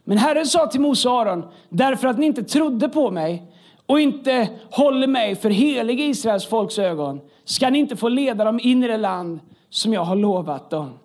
[0.04, 3.52] Men Herren sa till Mose och Aron, därför att ni inte trodde på mig
[3.86, 8.44] och inte håller mig för helig i Israels folks ögon ska ni inte få leda
[8.44, 10.98] dem in i det land som jag har lovat dem.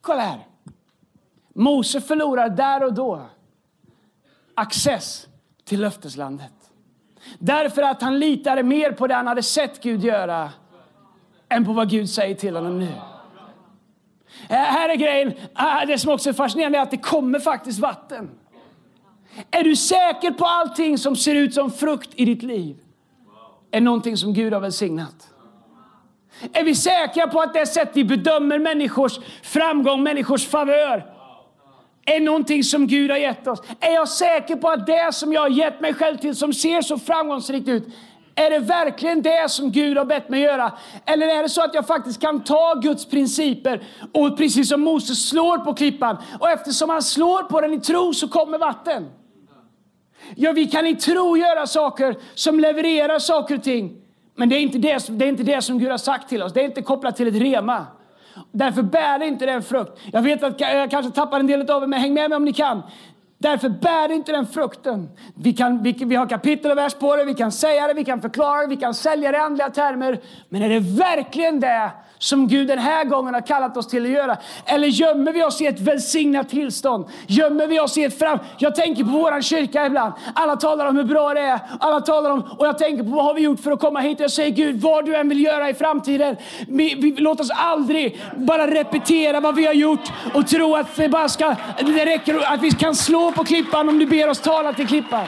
[0.00, 0.46] Kolla här.
[1.54, 3.22] Mose förlorar där och då
[4.54, 5.26] access
[5.64, 6.63] till löfteslandet.
[7.38, 10.50] Därför att han litade mer på det han hade sett Gud göra
[11.48, 12.92] än på vad Gud säger till honom nu.
[14.48, 17.78] Eh, här är grejen, ah, det som också är fascinerande är att det kommer faktiskt
[17.78, 18.30] vatten.
[19.50, 22.76] Är du säker på allting som ser ut som frukt i ditt liv?
[23.70, 25.30] Är någonting som Gud har välsignat?
[26.52, 31.13] Är vi säkra på att det sätt vi bedömer människors framgång, människors favör
[32.06, 33.62] är någonting som Gud har gett oss?
[33.80, 36.82] Är jag säker på att det som jag har gett mig själv till, som ser
[36.82, 37.84] så framgångsrikt ut,
[38.34, 40.72] är det verkligen det som Gud har bett mig göra?
[41.06, 45.28] Eller är det så att jag faktiskt kan ta Guds principer och precis som Moses
[45.28, 49.10] slår på klippan och eftersom han slår på den i tro så kommer vatten.
[50.36, 53.96] Ja, vi kan i tro göra saker som levererar saker och ting.
[54.36, 56.52] Men det är, inte det, det är inte det som Gud har sagt till oss.
[56.52, 57.86] Det är inte kopplat till ett rema.
[58.52, 60.00] Därför bär inte den frukt.
[60.12, 62.44] Jag vet att jag kanske tappar en del av er, men häng med mig om
[62.44, 62.82] ni kan.
[63.38, 65.08] Därför bär inte den frukten.
[65.34, 68.04] Vi, kan, vi, vi har kapitel och vers på det, vi kan säga det, vi
[68.04, 70.20] kan förklara det, vi kan sälja det i andliga termer.
[70.48, 71.90] Men är det verkligen det
[72.24, 74.36] som Gud den här gången har kallat oss till att göra?
[74.64, 77.04] Eller gömmer vi oss i ett välsignat tillstånd?
[77.26, 78.38] Gömmer vi oss i ett fram...
[78.58, 80.12] Jag tänker på vår kyrka ibland.
[80.34, 81.60] Alla talar om hur bra det är.
[81.80, 82.42] Alla talar om...
[82.58, 84.20] Och jag tänker på vad har vi gjort för att komma hit?
[84.20, 86.36] Jag säger Gud, vad du än vill göra i framtiden.
[86.68, 91.08] Vi, vi, låt oss aldrig bara repetera vad vi har gjort och tro att det
[91.08, 91.56] bara ska...
[91.80, 95.26] Det räcker att vi kan slå på klippan om du ber oss tala till klippan.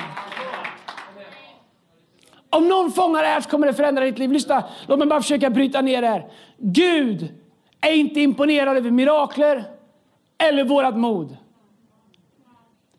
[2.57, 4.33] Om någon fångar det här så kommer det förändra ditt liv.
[4.33, 6.27] Lyssna, låt mig bara försöka bryta ner det här.
[6.59, 7.35] Gud
[7.81, 9.65] är inte imponerad över mirakler
[10.39, 11.37] eller vårat mod.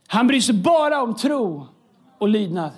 [0.08, 1.68] Han bryr sig bara om tro
[2.18, 2.72] och lydnad.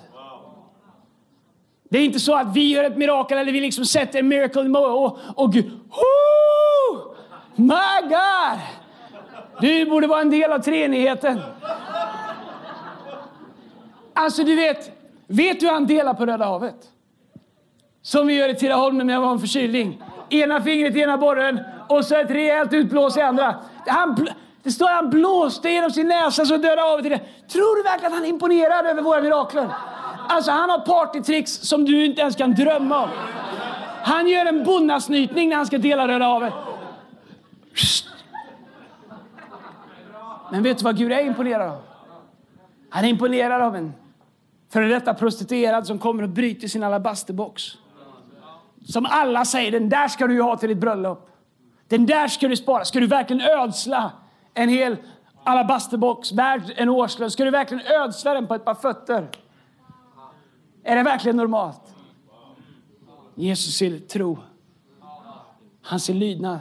[1.90, 4.62] Det är inte så att vi gör ett mirakel eller vi liksom sätter en miracle
[4.62, 7.14] i och, och Gud, oh,
[7.56, 8.58] my God!
[9.60, 11.40] Du borde vara en del av treenigheten.
[14.14, 14.99] Alltså du vet,
[15.30, 16.76] vet du hur han delar på Röda havet?
[18.02, 20.02] Som vi gör i Tidaholm när jag var en förkylning.
[20.30, 23.54] Ena fingret i ena borren och så ett rejält utblås i andra.
[23.86, 24.28] Han,
[24.62, 27.04] det står att han blåste genom sin näsa så döda havet.
[27.52, 29.68] Tror du verkligen att han är imponerad över våra mirakler?
[30.28, 33.08] Alltså han har partytricks som du inte ens kan drömma om.
[34.02, 36.52] Han gör en bonnasnytning när han ska dela Röda havet.
[40.52, 41.82] Men vet du vad Gud är imponerad av?
[42.90, 43.94] Han är imponerad av en
[44.72, 47.62] Före detta prostituerad som kommer och bryter sin alabasterbox.
[48.84, 51.30] Som alla säger, den där ska du ha till ditt bröllop.
[51.88, 52.84] Den där ska du spara.
[52.84, 54.12] Ska du verkligen ödsla
[54.54, 54.96] en hel
[55.44, 57.30] alabasterbox värd en årslön?
[57.30, 59.28] Ska du verkligen ödsla den på ett par fötter?
[60.84, 61.94] Är det verkligen normalt?
[63.34, 64.38] Jesus ser tro.
[65.82, 66.58] Han ser lydnad.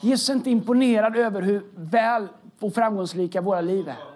[0.00, 2.28] Jesus är inte imponerad över hur väl
[2.60, 4.07] och framgångsrika våra liv är.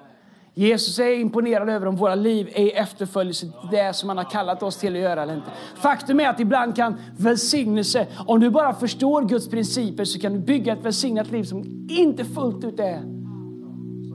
[0.55, 4.31] Jesus är imponerad över om våra liv är i efterföljelse till det som han har
[4.31, 5.51] kallat oss till att göra eller inte.
[5.75, 10.39] Faktum är att ibland kan välsignelse, om du bara förstår Guds principer så kan du
[10.39, 13.13] bygga ett välsignat liv som inte fullt ut är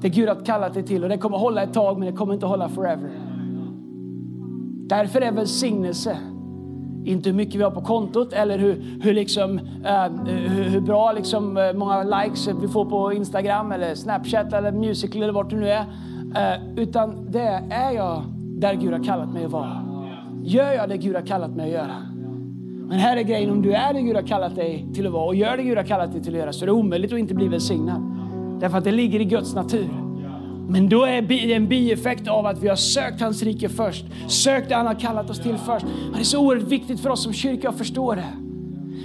[0.01, 1.03] det Gud har kallat dig till.
[1.03, 3.09] Och det kommer hålla ett tag men det kommer inte hålla forever.
[4.87, 6.17] Därför är välsignelse
[7.05, 11.11] inte hur mycket vi har på kontot eller hur, hur, liksom, uh, hur, hur, bra
[11.11, 15.55] liksom, uh, många likes vi får på Instagram eller Snapchat eller Musical eller vart du
[15.55, 15.85] nu är.
[16.35, 19.83] Eh, utan det är jag där Gud har kallat mig att vara.
[20.43, 21.95] Gör jag det Gud har kallat mig att göra?
[22.89, 25.25] Men här är grejen, om du är det Gud har kallat dig till att vara
[25.25, 27.19] och gör det Gud har kallat dig till att göra så är det omöjligt att
[27.19, 28.01] inte bli välsignad.
[28.59, 29.89] Därför att det ligger i Guds natur.
[30.69, 34.05] Men då är det en bieffekt av att vi har sökt hans rike först.
[34.27, 35.85] Sökt det han har kallat oss till först.
[35.85, 38.46] Men det är så oerhört viktigt för oss som kyrka att förstå det.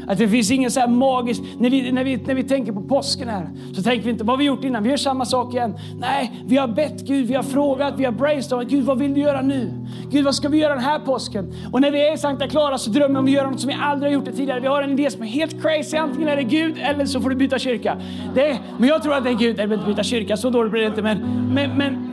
[0.07, 1.43] Att det finns ingen så här magisk...
[1.59, 4.33] när vi, när, vi, när vi tänker på påsken här, så tänker vi inte, vad
[4.33, 4.83] har vi gjort innan?
[4.83, 5.75] Vi gör samma sak igen.
[6.01, 8.69] Nej, vi har bett Gud, vi har frågat, vi har brainstormat.
[8.69, 9.71] Gud, vad vill du göra nu?
[10.11, 11.53] Gud, vad ska vi göra den här påsken?
[11.73, 13.69] Och när vi är i Sankta Clara så drömmer vi om att göra något som
[13.69, 14.61] vi aldrig har gjort det tidigare.
[14.61, 15.97] Vi har en idé som är helt crazy.
[15.97, 17.97] Antingen är det Gud eller så får du byta kyrka.
[18.35, 20.89] Det, men jag tror att det är Gud, eller byta kyrka, så dåligt blir det
[20.89, 21.03] inte.
[21.03, 21.19] Men,
[21.55, 22.09] men, men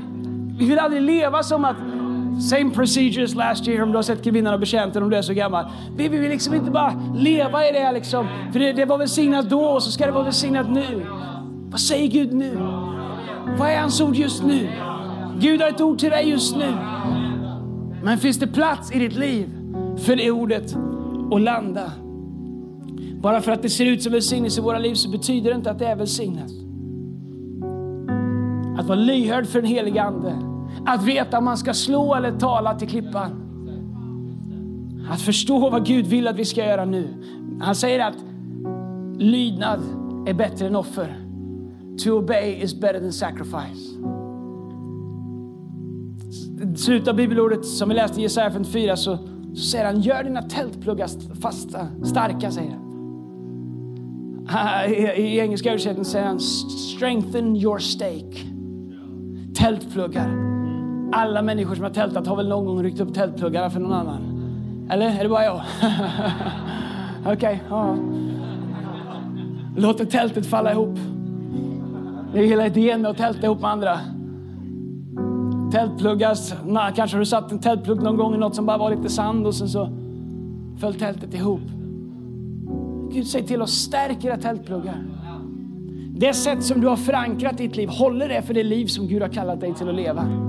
[0.60, 1.76] vi vill aldrig leva som att
[2.40, 5.22] Same procedure as last year om du har sett kvinnan och betjänten om du är
[5.22, 5.66] så gammal.
[5.96, 8.28] Vi vill liksom inte bara leva i det liksom.
[8.52, 11.06] För det, det var välsignat då och så ska det vara välsignat nu.
[11.70, 12.56] Vad säger Gud nu?
[13.58, 14.70] Vad är hans ord just nu?
[15.40, 16.74] Gud har ett ord till dig just nu.
[18.04, 19.50] Men finns det plats i ditt liv
[19.98, 20.76] för det ordet
[21.32, 21.92] att landa?
[23.22, 25.72] Bara för att det ser ut som välsignelse i våra liv så betyder det inte
[25.72, 26.52] att det är välsignat.
[28.80, 30.49] Att vara lyhörd för den heliga Ande
[30.86, 33.46] att veta om man ska slå eller tala till klippan.
[35.12, 37.08] Att förstå vad Gud vill att vi ska göra nu.
[37.62, 38.16] Han säger att
[39.18, 39.80] lydnad
[40.28, 41.26] är bättre än offer.
[42.04, 44.00] To obey is better than sacrifice.
[46.74, 49.18] I slutet av bibelordet som vi läste i Jesaja 54 så,
[49.56, 51.10] så säger han, gör dina tältpluggar
[51.42, 52.90] fasta, starka, säger han.
[54.52, 58.38] Ah, I, i engelska översättningen säger han, strengthen your stake.
[59.56, 60.59] Tältpluggar.
[61.12, 64.40] Alla människor som har tältat har väl någon gång ryckt upp tältpluggarna för någon annan?
[64.90, 65.56] Eller är det bara jag?
[67.22, 67.98] Okej, okay, ja.
[69.78, 71.00] Låter tältet falla ihop.
[72.34, 74.00] Det är hela idén med att tälta ihop med andra.
[75.72, 78.96] Tältpluggas, nah, kanske har du satt en tältplugg någon gång i något som bara var
[78.96, 79.90] lite sand och sen så
[80.80, 81.62] föll tältet ihop.
[83.12, 85.04] Gud säg till oss, stärk era tältpluggar.
[86.10, 89.22] Det sätt som du har förankrat ditt liv, håller det för det liv som Gud
[89.22, 90.49] har kallat dig till att leva?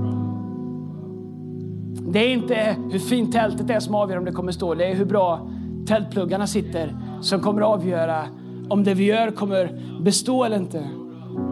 [2.13, 4.73] Det är inte hur fint tältet är som avgör om det kommer stå.
[4.73, 5.49] Det är hur bra
[5.87, 8.27] tältpluggarna sitter som kommer avgöra
[8.69, 10.87] om det vi gör kommer bestå eller inte.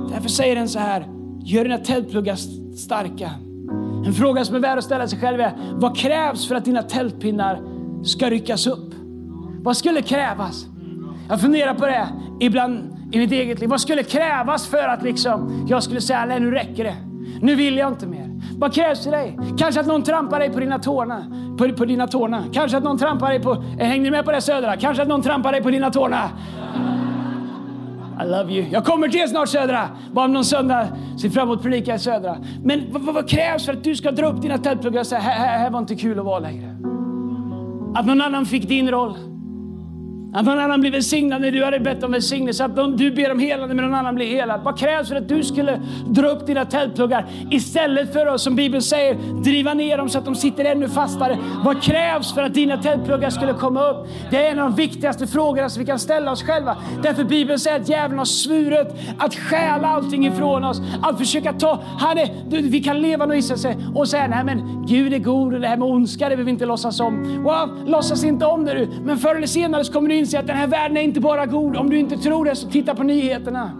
[0.09, 1.07] Därför säger den så här,
[1.43, 2.35] gör dina tältpluggar
[2.75, 3.31] starka.
[4.05, 6.83] En fråga som är värd att ställa sig själv är, vad krävs för att dina
[6.83, 7.61] tältpinnar
[8.03, 8.93] ska ryckas upp?
[9.61, 10.65] Vad skulle krävas?
[11.29, 12.07] Jag funderar på det
[12.39, 13.69] ibland i mitt eget liv.
[13.69, 17.08] Vad skulle krävas för att liksom, jag skulle säga, nej nu räcker det.
[17.41, 18.29] Nu vill jag inte mer.
[18.57, 19.39] Vad krävs för dig?
[19.57, 21.25] Kanske att någon trampar dig på dina tårna.
[21.57, 22.43] På, på dina tårna.
[22.53, 23.51] Kanske att någon trampar dig på...
[23.51, 24.77] Eh, hängde ni med på det Södra?
[24.77, 26.29] Kanske att någon trampar dig på dina tårna.
[28.23, 28.65] I love you.
[28.71, 29.87] Jag kommer till er snart Södra.
[30.11, 30.87] Bara om någon söndag.
[31.21, 32.37] Ser fram emot predika i Södra.
[32.63, 35.21] Men vad, vad, vad, krävs för att du ska dra upp dina tältpluggar och säga
[35.21, 36.75] här, här var inte kul att vara längre?
[37.95, 39.17] Att någon annan fick din roll.
[40.33, 42.65] Att någon annan blir välsignad när du hade bett om välsignelse.
[42.65, 44.61] Att någon, du ber om helande men någon annan blir helad.
[44.63, 48.81] Vad krävs för att du skulle dra upp dina tältpluggar istället för att, som Bibeln
[48.81, 51.37] säger, driva ner dem så att de sitter ännu fastare?
[51.65, 54.07] Vad krävs för att dina tältpluggar skulle komma upp?
[54.31, 56.77] Det är en av de viktigaste frågorna som vi kan ställa oss själva.
[57.03, 58.87] Därför Bibeln säger att djävulen har svurit
[59.17, 60.81] att stjäla allting ifrån oss.
[61.01, 64.85] Att försöka ta, han är, vi kan leva och gissa sig och säga, nej men
[64.87, 67.43] Gud är god och det här med ondska det vill vi inte låtsas om.
[67.43, 68.87] Well, låtsas inte om det du.
[69.03, 71.45] Men förr eller senare så kommer du inse att den här världen är inte bara
[71.45, 71.77] god.
[71.77, 73.71] Om du inte tror det, så titta på nyheterna.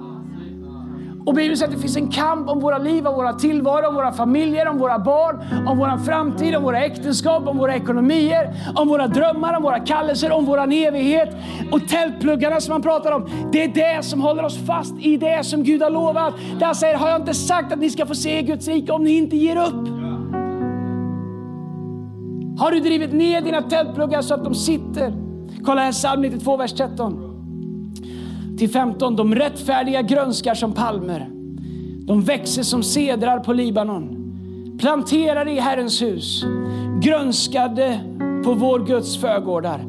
[1.26, 3.96] Och Bibeln säger att det finns en kamp om våra liv, om våra tillvaro, om
[3.96, 8.88] våra familjer, om våra barn, om vår framtid, om våra äktenskap, om våra ekonomier, om
[8.88, 11.30] våra drömmar, om våra kallelser, om vår evighet.
[11.72, 15.46] Och tältpluggarna som man pratar om, det är det som håller oss fast i det
[15.46, 16.34] som Gud har lovat.
[16.60, 19.04] Där han säger, har jag inte sagt att ni ska få se Guds rike om
[19.04, 19.88] ni inte ger upp?
[22.60, 25.29] Har du drivit ner dina tältpluggar så att de sitter?
[25.64, 27.30] Kolla här psalm 92, vers 13
[28.58, 29.16] till 15.
[29.16, 31.30] De rättfärdiga grönskar som palmer.
[32.08, 34.16] De växer som sedrar på Libanon.
[34.80, 36.46] Planterade i Herrens hus.
[37.02, 38.00] Grönskade
[38.44, 39.86] på vår Guds förgårdar.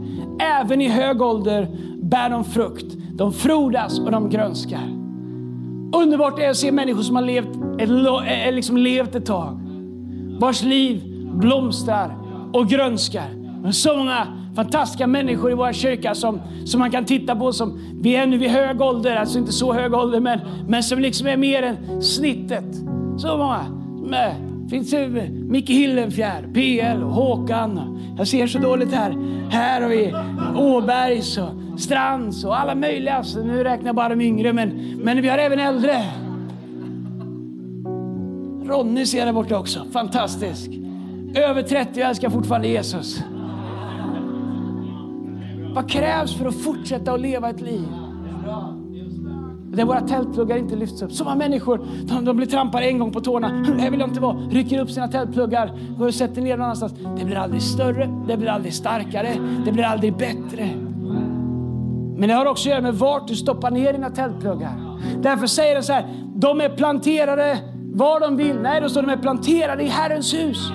[0.60, 1.68] Även i hög ålder
[2.02, 2.96] bär de frukt.
[3.14, 4.88] De frodas och de grönskar.
[5.96, 9.60] Underbart är att se människor som har levt ett, eh, eh, liksom levt ett tag.
[10.40, 11.02] Vars liv
[11.34, 12.16] blomstrar
[12.52, 13.28] och grönskar.
[13.72, 18.16] Så många fantastiska människor i våra kyrka som, som man kan titta på som, vi
[18.16, 21.36] är nu vid hög ålder, alltså inte så hög ålder, men, men som liksom är
[21.36, 22.64] mer än snittet.
[23.18, 23.64] Så många.
[24.06, 24.34] Med,
[24.70, 27.98] finns det Micke Hillenfjärd, PL Håkan.
[28.18, 29.16] Jag ser så dåligt här.
[29.50, 30.14] Här har vi
[30.56, 33.22] Åbergs och Strands och alla möjliga.
[33.22, 36.04] Så nu räknar jag bara de yngre, men, men vi har även äldre.
[38.64, 39.84] Ronny ser jag där borta också.
[39.92, 40.70] Fantastisk.
[41.34, 43.22] Över 30 och älskar fortfarande Jesus.
[45.74, 47.88] Vad krävs för att fortsätta att leva ett liv?
[49.72, 51.12] Där våra tältpluggar inte lyfts upp.
[51.12, 53.48] Så många människor de, de blir trampade en gång på tårna.
[53.78, 54.36] Här vill jag inte vara.
[54.36, 56.92] Rycker upp sina tältpluggar, går och sätter ner någon annanstans.
[57.18, 60.70] Det blir aldrig större, det blir aldrig starkare, det blir aldrig bättre.
[62.16, 64.98] Men det har också att göra med vart du stoppar ner dina tältpluggar.
[65.22, 67.58] Därför säger det så här, de är planterade
[67.92, 68.56] var de vill.
[68.62, 70.70] Nej, då står de är planterade i Herrens hus.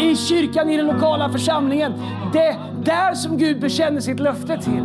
[0.00, 1.92] I kyrkan, i den lokala församlingen.
[2.32, 4.82] Det är där som Gud bekänner sitt löfte till.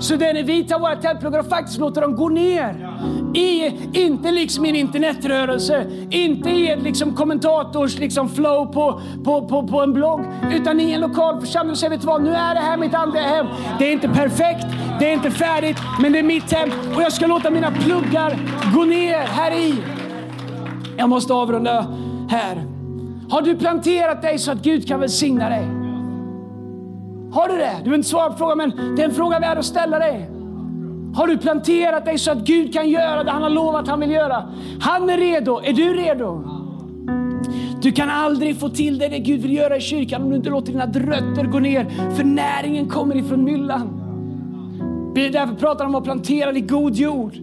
[0.00, 2.88] Så det är när vi tar våra tältpluggar och faktiskt låter dem gå ner.
[3.34, 9.48] I, inte liksom i en internetrörelse, inte i en liksom kommentators liksom flow på, på,
[9.48, 10.20] på, på en blogg,
[10.52, 12.94] utan i en lokal församling och säger, vet du vad, nu är det här mitt
[12.94, 13.46] andliga hem.
[13.78, 14.66] Det är inte perfekt,
[14.98, 18.38] det är inte färdigt, men det är mitt hem och jag ska låta mina pluggar
[18.74, 19.74] gå ner här i.
[20.96, 21.86] Jag måste avrunda
[22.28, 22.77] här.
[23.30, 25.64] Har du planterat dig så att Gud kan välsigna dig?
[27.32, 27.76] Har du det?
[27.84, 30.30] Du vill inte svara på frågan, men det är en fråga värd att ställa dig.
[31.14, 34.00] Har du planterat dig så att Gud kan göra det han har lovat att han
[34.00, 34.48] vill göra?
[34.80, 35.60] Han är redo.
[35.64, 36.44] Är du redo?
[37.82, 40.50] Du kan aldrig få till dig det Gud vill göra i kyrkan om du inte
[40.50, 44.04] låter dina rötter gå ner, för näringen kommer ifrån myllan.
[45.14, 47.34] Därför pratar de om att plantera i god jord.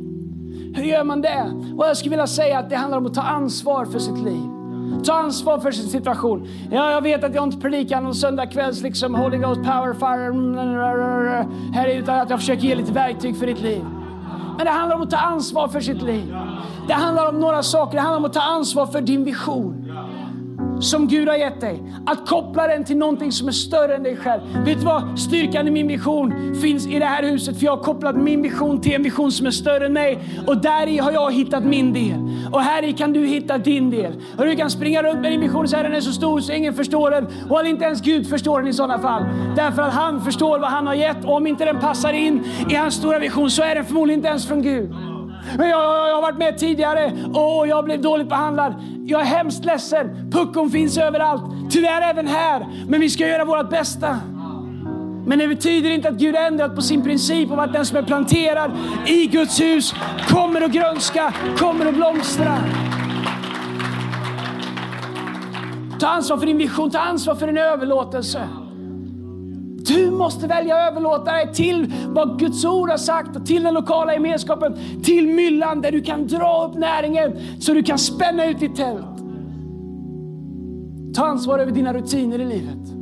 [0.75, 1.51] Hur gör man det?
[1.77, 4.54] Och jag skulle vilja säga att det handlar om att ta ansvar för sitt liv.
[5.05, 6.47] Ta ansvar för sin situation.
[6.71, 10.57] Ja, jag vet att jag inte predikar någon söndagskvälls liksom Holy Ghost power fire mm,
[10.57, 13.85] mm, mm, här utan att jag försöker ge lite verktyg för ditt liv.
[14.57, 16.35] Men det handlar om att ta ansvar för sitt liv.
[16.87, 17.95] Det handlar om några saker.
[17.95, 19.84] Det handlar om att ta ansvar för din vision
[20.79, 21.83] som Gud har gett dig.
[22.05, 24.41] Att koppla den till någonting som är större än dig själv.
[24.65, 25.19] Vet du vad?
[25.19, 27.57] Styrkan i min vision finns i det här huset.
[27.57, 30.19] För jag har kopplat min vision till en vision som är större än mig.
[30.47, 32.35] Och där i har jag hittat min del.
[32.51, 34.13] Och här i kan du hitta din del.
[34.37, 36.51] Och du kan springa runt med din vision och säga den är så stor så
[36.53, 37.27] ingen förstår den.
[37.49, 39.23] Och att inte ens Gud förstår den i sådana fall.
[39.55, 41.25] Därför att han förstår vad han har gett.
[41.25, 44.29] Och om inte den passar in i hans stora vision så är den förmodligen inte
[44.29, 44.95] ens från Gud.
[45.57, 48.73] Men jag, jag, jag har varit med tidigare och jag blev dåligt behandlad.
[49.05, 50.31] Jag är hemskt ledsen.
[50.31, 51.43] Puckon finns överallt.
[51.71, 52.65] Tyvärr även här.
[52.87, 54.19] Men vi ska göra vårt bästa.
[55.27, 57.97] Men det betyder inte att Gud har ändrat på sin princip om att den som
[57.97, 58.71] är planterad
[59.07, 59.93] i Guds hus
[60.27, 62.57] kommer att grönska, kommer att blomstra.
[65.99, 68.47] Ta ansvar för din vision, ta ansvar för din överlåtelse.
[69.87, 73.73] Du måste välja att överlåta dig till vad Guds ord har sagt och till den
[73.73, 78.59] lokala gemenskapen, till myllan där du kan dra upp näringen så du kan spänna ut
[78.59, 79.05] ditt tält.
[81.15, 82.95] Ta ansvar över dina rutiner i livet.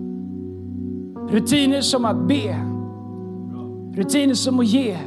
[1.29, 2.57] Rutiner som att be.
[3.95, 4.97] Rutiner som att ge.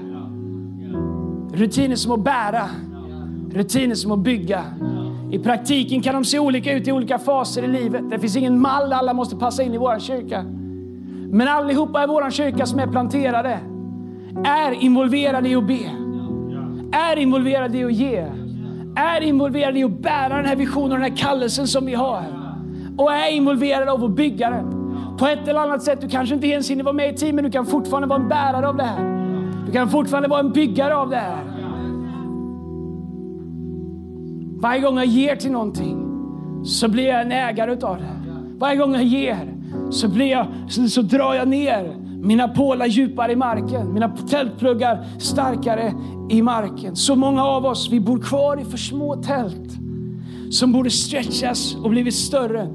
[1.52, 2.68] Rutiner som att bära.
[3.50, 4.64] Rutiner som att bygga.
[5.32, 8.10] I praktiken kan de se olika ut i olika faser i livet.
[8.10, 10.44] Det finns ingen mall alla måste passa in i vår kyrka.
[11.30, 13.58] Men allihopa i vår kyrka som är planterade
[14.44, 15.90] är involverade i att be.
[16.92, 18.26] Är involverade i att ge.
[18.96, 22.24] Är involverade i att bära den här visionen och den här kallelsen som vi har.
[22.96, 24.76] Och är involverade av att bygga den.
[25.18, 27.44] På ett eller annat sätt, du kanske inte ens hinner vara med i teamet men
[27.44, 29.04] du kan fortfarande vara en bärare av det här.
[29.66, 31.44] Du kan fortfarande vara en byggare av det här.
[34.60, 36.02] Varje gång jag ger till någonting
[36.64, 38.30] så blir jag en ägare utav det.
[38.58, 39.55] Varje gång jag ger
[39.90, 45.06] så, blir jag, så, så drar jag ner mina pålar djupare i marken, mina tältpluggar
[45.18, 45.94] starkare
[46.30, 46.96] i marken.
[46.96, 49.78] Så många av oss, vi bor kvar i för små tält
[50.50, 52.68] som borde stretchas och blivit större.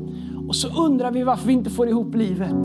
[0.52, 2.56] Och så undrar vi varför vi inte får ihop livet.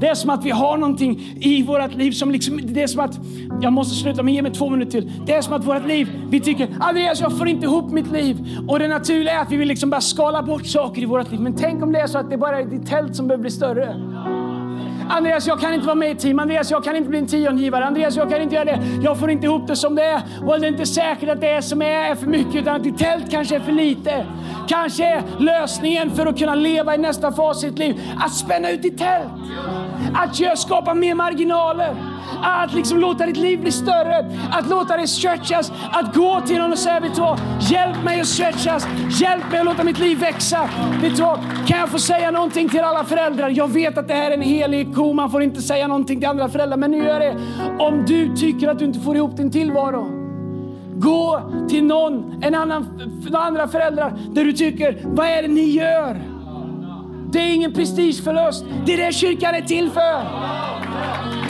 [0.00, 3.00] Det är som att vi har någonting i vårt liv som liksom, det är som
[3.00, 3.20] att,
[3.60, 5.12] jag måste sluta men ge mig två minuter till.
[5.26, 8.58] Det är som att vårt liv, vi tycker Andreas jag får inte ihop mitt liv.
[8.68, 11.40] Och det naturliga är att vi vill liksom bara skala bort saker i vårt liv.
[11.40, 13.50] Men tänk om det är så att det bara är ditt tält som behöver bli
[13.50, 13.96] större.
[15.16, 16.38] Andreas, jag kan inte vara med i team.
[16.38, 17.86] Andreas, jag kan inte bli en tiongivare.
[17.86, 18.80] Andreas, jag kan inte göra det.
[19.02, 20.22] Jag får inte ihop det som det är.
[20.46, 22.82] Och det är inte säkert att det är som är, är för mycket, utan att
[22.82, 24.26] ditt tält kanske är för lite.
[24.68, 28.70] Kanske är lösningen för att kunna leva i nästa fas i ditt liv att spänna
[28.70, 29.28] ut ditt tält.
[30.14, 32.11] Att skapa mer marginaler.
[32.42, 34.30] Att liksom låta ditt liv bli större.
[34.52, 35.72] Att låta dig stretchas.
[35.92, 37.40] Att gå till någon och säga, vet du vad?
[37.60, 38.86] Hjälp mig att stretchas.
[39.20, 40.68] Hjälp mig att låta mitt liv växa.
[41.02, 41.38] Vet du vad?
[41.66, 43.48] Kan jag få säga någonting till alla föräldrar?
[43.48, 45.12] Jag vet att det här är en helig ko.
[45.12, 46.76] Man får inte säga någonting till andra föräldrar.
[46.76, 47.36] Men nu gör det.
[47.78, 50.22] Om du tycker att du inte får ihop din tillvaro.
[50.94, 52.86] Gå till någon, en annan,
[53.32, 56.22] andra föräldrar där du tycker, vad är det ni gör?
[57.32, 58.64] Det är ingen prestigeförlust.
[58.86, 60.22] Det är det kyrkan är till för.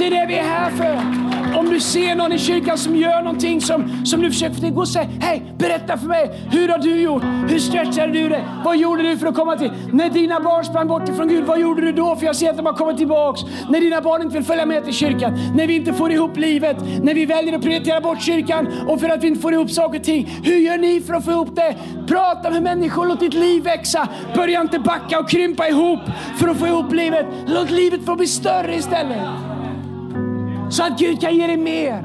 [0.03, 1.59] Det är det vi är här för.
[1.59, 4.73] Om du ser någon i kyrkan som gör någonting som, som du försöker få till,
[4.73, 6.41] gå och säg hej, berätta för mig.
[6.51, 7.23] Hur har du gjort?
[7.49, 8.45] Hur stretchade du det?
[8.65, 9.73] Vad gjorde du för att komma till?
[9.93, 12.17] När dina barn sprang bort ifrån Gud, vad gjorde du då?
[12.17, 13.41] För jag ser att de har kommit tillbaks.
[13.71, 16.77] När dina barn inte vill följa med till kyrkan, när vi inte får ihop livet,
[17.03, 19.99] när vi väljer att prioritera bort kyrkan och för att vi inte får ihop saker
[19.99, 20.41] och ting.
[20.45, 21.77] Hur gör ni för att få ihop det?
[22.07, 24.09] Prata med människor, låt ditt liv växa.
[24.35, 26.01] Börja inte backa och krympa ihop
[26.37, 27.27] för att få ihop livet.
[27.47, 29.52] Låt livet få bli större istället.
[30.73, 32.05] Så att Gud kan ge dig mer.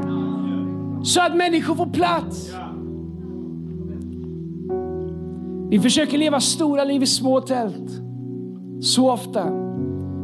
[1.03, 2.53] Så att människor får plats.
[5.70, 8.01] Vi försöker leva stora liv i små tält.
[8.82, 9.49] Så ofta.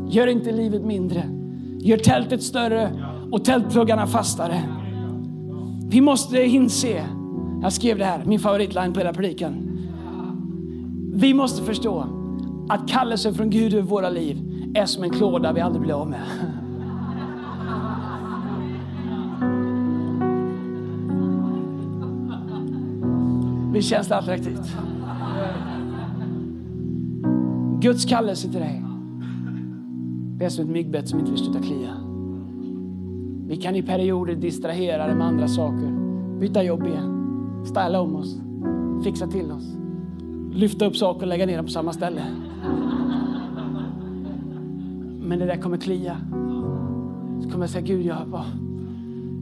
[0.10, 1.24] Gör inte livet mindre.
[1.80, 2.90] Gör tältet större
[3.32, 4.64] och tältpluggarna fastare.
[5.90, 7.04] Vi måste inse,
[7.62, 9.80] jag skrev det här, min favoritline på hela predikan.
[11.14, 12.06] Vi måste förstå
[12.70, 14.38] att kallelsen från Gud över våra liv
[14.76, 16.20] är som en klåda vi aldrig blir av med.
[23.74, 24.76] Visst känns det attraktivt?
[27.82, 28.84] Guds kallelse till dig
[30.44, 31.98] det är som ett myggbett som inte vill sluta klia.
[33.48, 35.92] Vi kan i perioder distrahera det med andra saker.
[36.40, 37.64] Byta jobb igen.
[37.66, 38.38] Styla om oss.
[39.04, 39.78] Fixa till oss.
[40.52, 42.22] Lyfta upp saker och lägga ner dem på samma ställe.
[45.22, 46.18] Men det där kommer klia.
[47.42, 48.18] Så kommer jag säga, Gud, jag,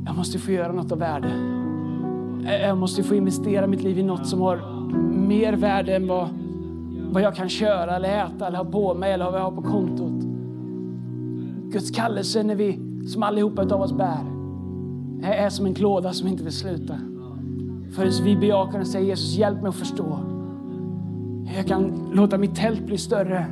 [0.05, 1.60] jag måste få göra något av värde.
[2.43, 4.81] Jag måste få investera mitt liv i något som har
[5.13, 6.29] mer värde än vad,
[7.11, 9.61] vad jag kan köra eller äta eller ha på mig eller vad jag har på
[9.61, 10.23] kontot.
[11.71, 14.25] Guds kallelse när vi, som allihopa av oss bär,
[15.23, 16.95] är som en klåda som inte vill sluta.
[17.91, 20.19] Förrän vi bejakar och säger Jesus, hjälp mig att förstå.
[21.55, 23.45] Jag kan låta mitt tält bli större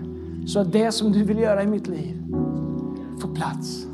[0.46, 2.24] så att det som du vill göra i mitt liv
[3.20, 3.88] får plats.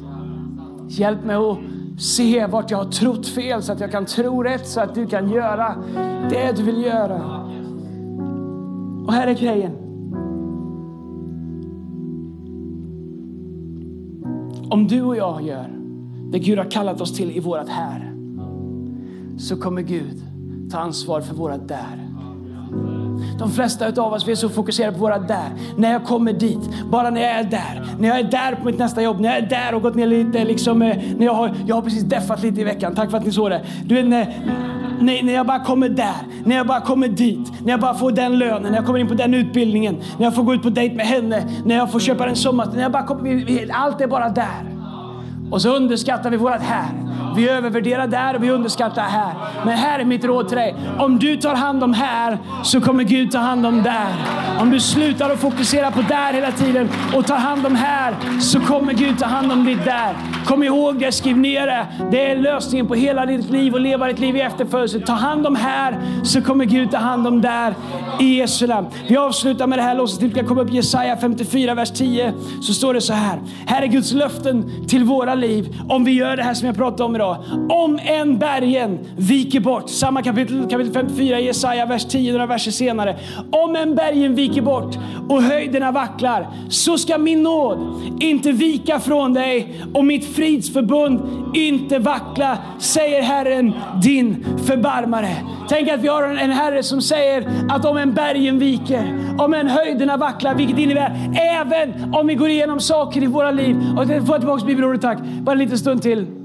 [0.88, 1.58] Hjälp mig att
[1.98, 5.08] se vart jag har trott fel så att jag kan tro rätt så att du
[5.08, 5.76] kan göra
[6.30, 7.46] det du vill göra.
[9.06, 9.72] Och här är grejen.
[14.70, 15.76] Om du och jag gör
[16.32, 18.16] det Gud har kallat oss till i vårat här
[19.38, 20.24] så kommer Gud
[20.72, 22.05] ta ansvar för vårat där.
[23.40, 25.50] De flesta av oss vi är så fokuserade på våra där.
[25.78, 27.88] När jag kommer dit, bara när jag är där.
[28.00, 30.08] När jag är där på mitt nästa jobb, när jag är där och gått ner
[30.08, 30.46] lite.
[30.46, 33.32] Liksom, när jag, har, jag har precis deffat lite i veckan, tack för att ni
[33.32, 33.62] såg det.
[33.86, 34.42] Du vet, när,
[35.00, 36.16] när, när jag bara kommer där,
[36.46, 39.08] när jag bara kommer dit, när jag bara får den lönen, när jag kommer in
[39.08, 42.00] på den utbildningen, när jag får gå ut på dejt med henne, när jag får
[42.00, 44.72] köpa en sommar, när jag bara kommer, allt är bara där.
[45.52, 47.05] Och så underskattar vi vårat här.
[47.36, 49.34] Vi övervärderar där och vi underskattar här.
[49.66, 50.76] Men här är mitt råd till dig.
[51.00, 54.08] Om du tar hand om här så kommer Gud ta hand om där.
[54.60, 58.60] Om du slutar att fokusera på där hela tiden och tar hand om här så
[58.60, 60.14] kommer Gud ta hand om ditt där.
[60.46, 61.88] Kom ihåg det, skriv ner det.
[62.12, 65.00] Det är lösningen på hela ditt liv och leva ditt liv i efterföljelse.
[65.00, 67.76] Ta hand om här så kommer Gud ta hand om där
[68.20, 68.88] i Jesu namn.
[69.10, 70.22] Vi avslutar med det här låset.
[70.22, 72.34] Vi ska komma upp i Jesaja 54, vers 10.
[72.62, 73.40] Så står det så här.
[73.66, 77.04] Här är Guds löften till våra liv om vi gör det här som jag pratade
[77.04, 77.25] om idag.
[77.70, 83.18] Om en bergen viker bort, samma kapitel, kapitel 54 Jesaja, vers 10, några verser senare.
[83.52, 84.98] Om en bergen viker bort
[85.30, 91.22] och höjderna vacklar, så ska min nåd inte vika från dig och mitt fridsförbund
[91.56, 93.74] inte vackla, säger Herren,
[94.04, 95.36] din förbarmare.
[95.70, 99.68] Tänk att vi har en Herre som säger att om en bergen viker, om en
[99.68, 103.78] höjderna vacklar, vilket innebär även om vi går igenom saker i våra liv.
[103.98, 106.45] Och får jag tillbaka bibelordet tack, bara en liten stund till.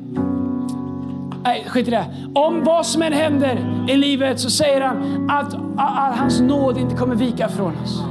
[1.44, 2.04] Nej, skit i det.
[2.34, 6.96] Om vad som än händer i livet så säger han att, att hans nåd inte
[6.96, 8.02] kommer vika från oss.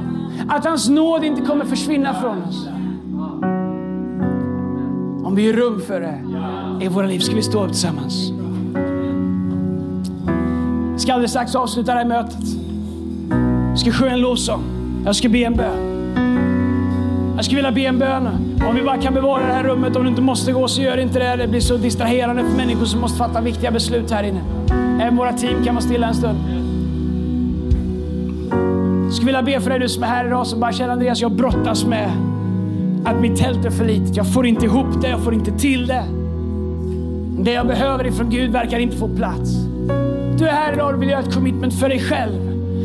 [0.48, 2.68] Att hans nåd inte kommer försvinna från oss.
[5.24, 6.20] Om vi ger rum för det
[6.84, 8.32] i våra liv ska vi stå upp tillsammans.
[10.92, 12.44] Jag ska alldeles strax avsluta det här mötet.
[13.68, 14.62] Jag ska sjunga en lovsång.
[15.04, 15.99] Jag ska be en bön.
[17.40, 18.26] Jag skulle vilja be en bön
[18.68, 20.96] Om vi bara kan bevara det här rummet, om du inte måste gå så gör
[20.96, 21.36] inte det.
[21.36, 24.40] Det blir så distraherande för människor som måste fatta viktiga beslut här inne.
[25.02, 26.38] Även våra team kan vara stilla en stund.
[29.04, 31.20] Jag skulle vilja be för dig du som är här idag som bara känner Andreas,
[31.20, 32.10] jag brottas med
[33.04, 34.16] att mitt tält är för litet.
[34.16, 36.04] Jag får inte ihop det, jag får inte till det.
[37.38, 39.50] Det jag behöver ifrån Gud verkar inte få plats.
[40.38, 42.40] Du är här idag och vill göra ett commitment för dig själv.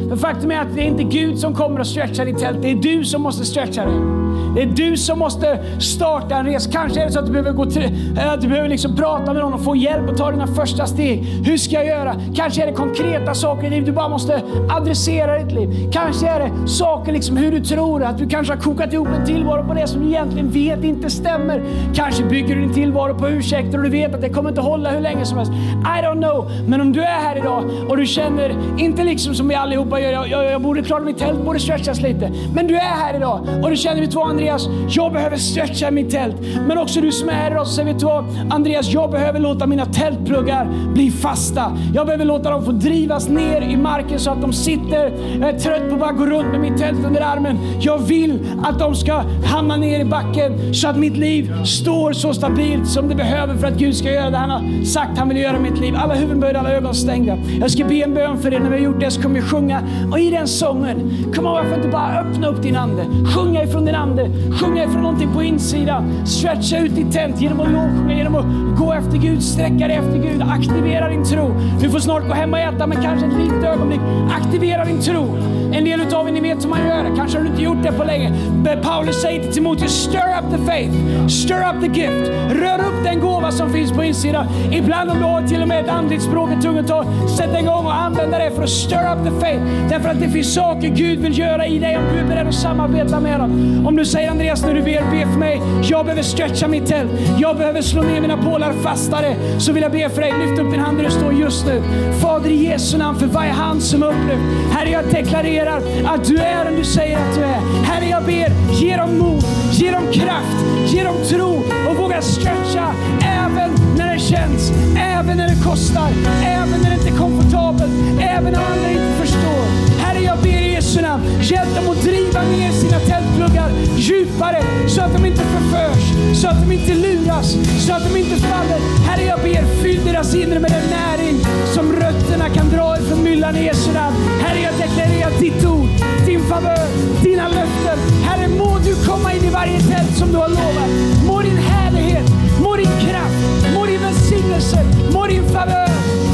[0.10, 2.72] Men faktum är att det är inte Gud som kommer att stretcha ditt tält, det
[2.72, 4.25] är du som måste stretcha det.
[4.56, 6.72] Det är du som måste starta en resa.
[6.72, 9.44] Kanske är det så att du behöver, gå till, att du behöver liksom prata med
[9.44, 11.24] någon och få hjälp och ta dina första steg.
[11.24, 12.16] Hur ska jag göra?
[12.36, 15.90] Kanske är det konkreta saker i livet du bara måste adressera i ditt liv.
[15.92, 19.26] Kanske är det saker liksom hur du tror, att du kanske har kokat ihop en
[19.26, 21.64] tillvaro på det som du egentligen vet inte stämmer.
[21.94, 24.92] Kanske bygger du din tillvaro på ursäkter och du vet att det kommer inte hålla
[24.92, 25.52] hur länge som helst.
[25.82, 26.52] I don't know.
[26.68, 30.12] Men om du är här idag och du känner, inte liksom som vi allihopa gör,
[30.12, 32.32] jag, jag, jag borde klara mitt tält, borde stretchas lite.
[32.56, 35.92] Men du är här idag och du känner, vet du vad Andreas, jag behöver stretcha
[35.92, 36.36] mitt tält.
[36.68, 39.40] Men också du som är här idag, så säger vet du vad Andreas, jag behöver
[39.40, 41.78] låta mina tältpluggar bli fasta.
[41.94, 45.12] Jag behöver låta dem få drivas ner i marken så att de sitter.
[45.40, 47.58] Jag är trött på att bara gå runt med mitt tält under armen.
[47.80, 52.34] Jag vill att de ska hamna ner i backen så att mitt liv står så
[52.34, 55.38] stabilt som det behöver för att Gud ska göra det han har sagt han vill
[55.38, 55.96] göra i mitt liv.
[55.98, 57.38] Alla huvuden böjda, alla ögon stängda.
[57.60, 58.60] Jag ska be en bön för er.
[58.60, 59.84] När vi har gjort det så kommer vi sjunga.
[60.12, 63.06] Och i den sången, kom ihåg varför inte bara öppna upp din ande.
[63.36, 64.15] Sjunga ifrån din ande.
[64.52, 66.26] Sjunga ifrån någonting på insidan.
[66.26, 70.18] Stretcha ut ditt tält genom att lovsjunga, genom att gå efter Gud, sträcka dig efter
[70.18, 70.42] Gud.
[70.42, 71.52] Aktivera din tro.
[71.82, 74.00] Du får snart gå hem och äta, men kanske ett litet ögonblick.
[74.42, 75.38] Aktivera din tro.
[75.74, 77.16] En del utav er, ni vet hur man gör det.
[77.18, 78.32] Kanske har du inte gjort det på länge.
[78.64, 80.94] Men Paulus säger till Timoteus, stir up the faith,
[81.30, 82.32] stir up the gift.
[82.50, 84.48] Rör upp den gåva som finns på insidan.
[84.72, 87.06] Ibland om du har till och med ett andligt språk, ett tungotal,
[87.38, 89.62] sätt igång och använda det för att stir up the faith.
[89.90, 92.56] Därför att det finns saker Gud vill göra i dig om du är beredd att
[92.56, 93.86] samarbeta med honom.
[93.88, 95.62] Om du säger Andreas när du ber, be för mig.
[95.84, 97.12] Jag behöver stretcha mitt tält.
[97.40, 99.36] Jag behöver slå ner mina pålar fastare.
[99.60, 100.34] Så vill jag be för dig.
[100.40, 101.84] Lyft upp din hand där du står just nu.
[102.22, 104.42] Fader i Jesu namn för varje hand som är upplyft.
[104.72, 107.84] Herre, jag deklarerar att du är den du säger att du är.
[107.84, 112.94] Herre, jag ber, ge dem mod, ge dem kraft, ge dem tro och våga stretcha
[113.22, 116.10] även när det känns, även när det kostar,
[116.46, 119.66] även när det inte är komfortabelt, även när andra inte förstår.
[120.00, 125.14] Herre, jag ber Jesu namn, hjälp dem att driva ner sina tältpluggar djupare så att
[125.14, 126.04] de inte förförs,
[126.42, 128.80] så att de inte luras, så att de inte faller.
[129.08, 131.36] Herre, jag ber, fyll deras inre med den näring
[131.74, 134.16] som rötterna kan dra ifrån myllan i Jesu namn.
[134.42, 135.90] Herre, jag deklarerar ditt ord,
[136.26, 136.88] din favör,
[137.24, 137.98] dina löften.
[138.24, 140.90] Herre, må du komma in i varje tält som du har lovat.
[141.28, 142.30] Må din härlighet,
[142.64, 144.80] må din kraft, må din välsignelse,
[145.14, 145.90] må din favör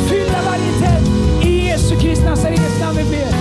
[0.10, 1.08] fylla varje tält.
[1.45, 3.40] I Jesu Kristi Nazarets namn vi ber.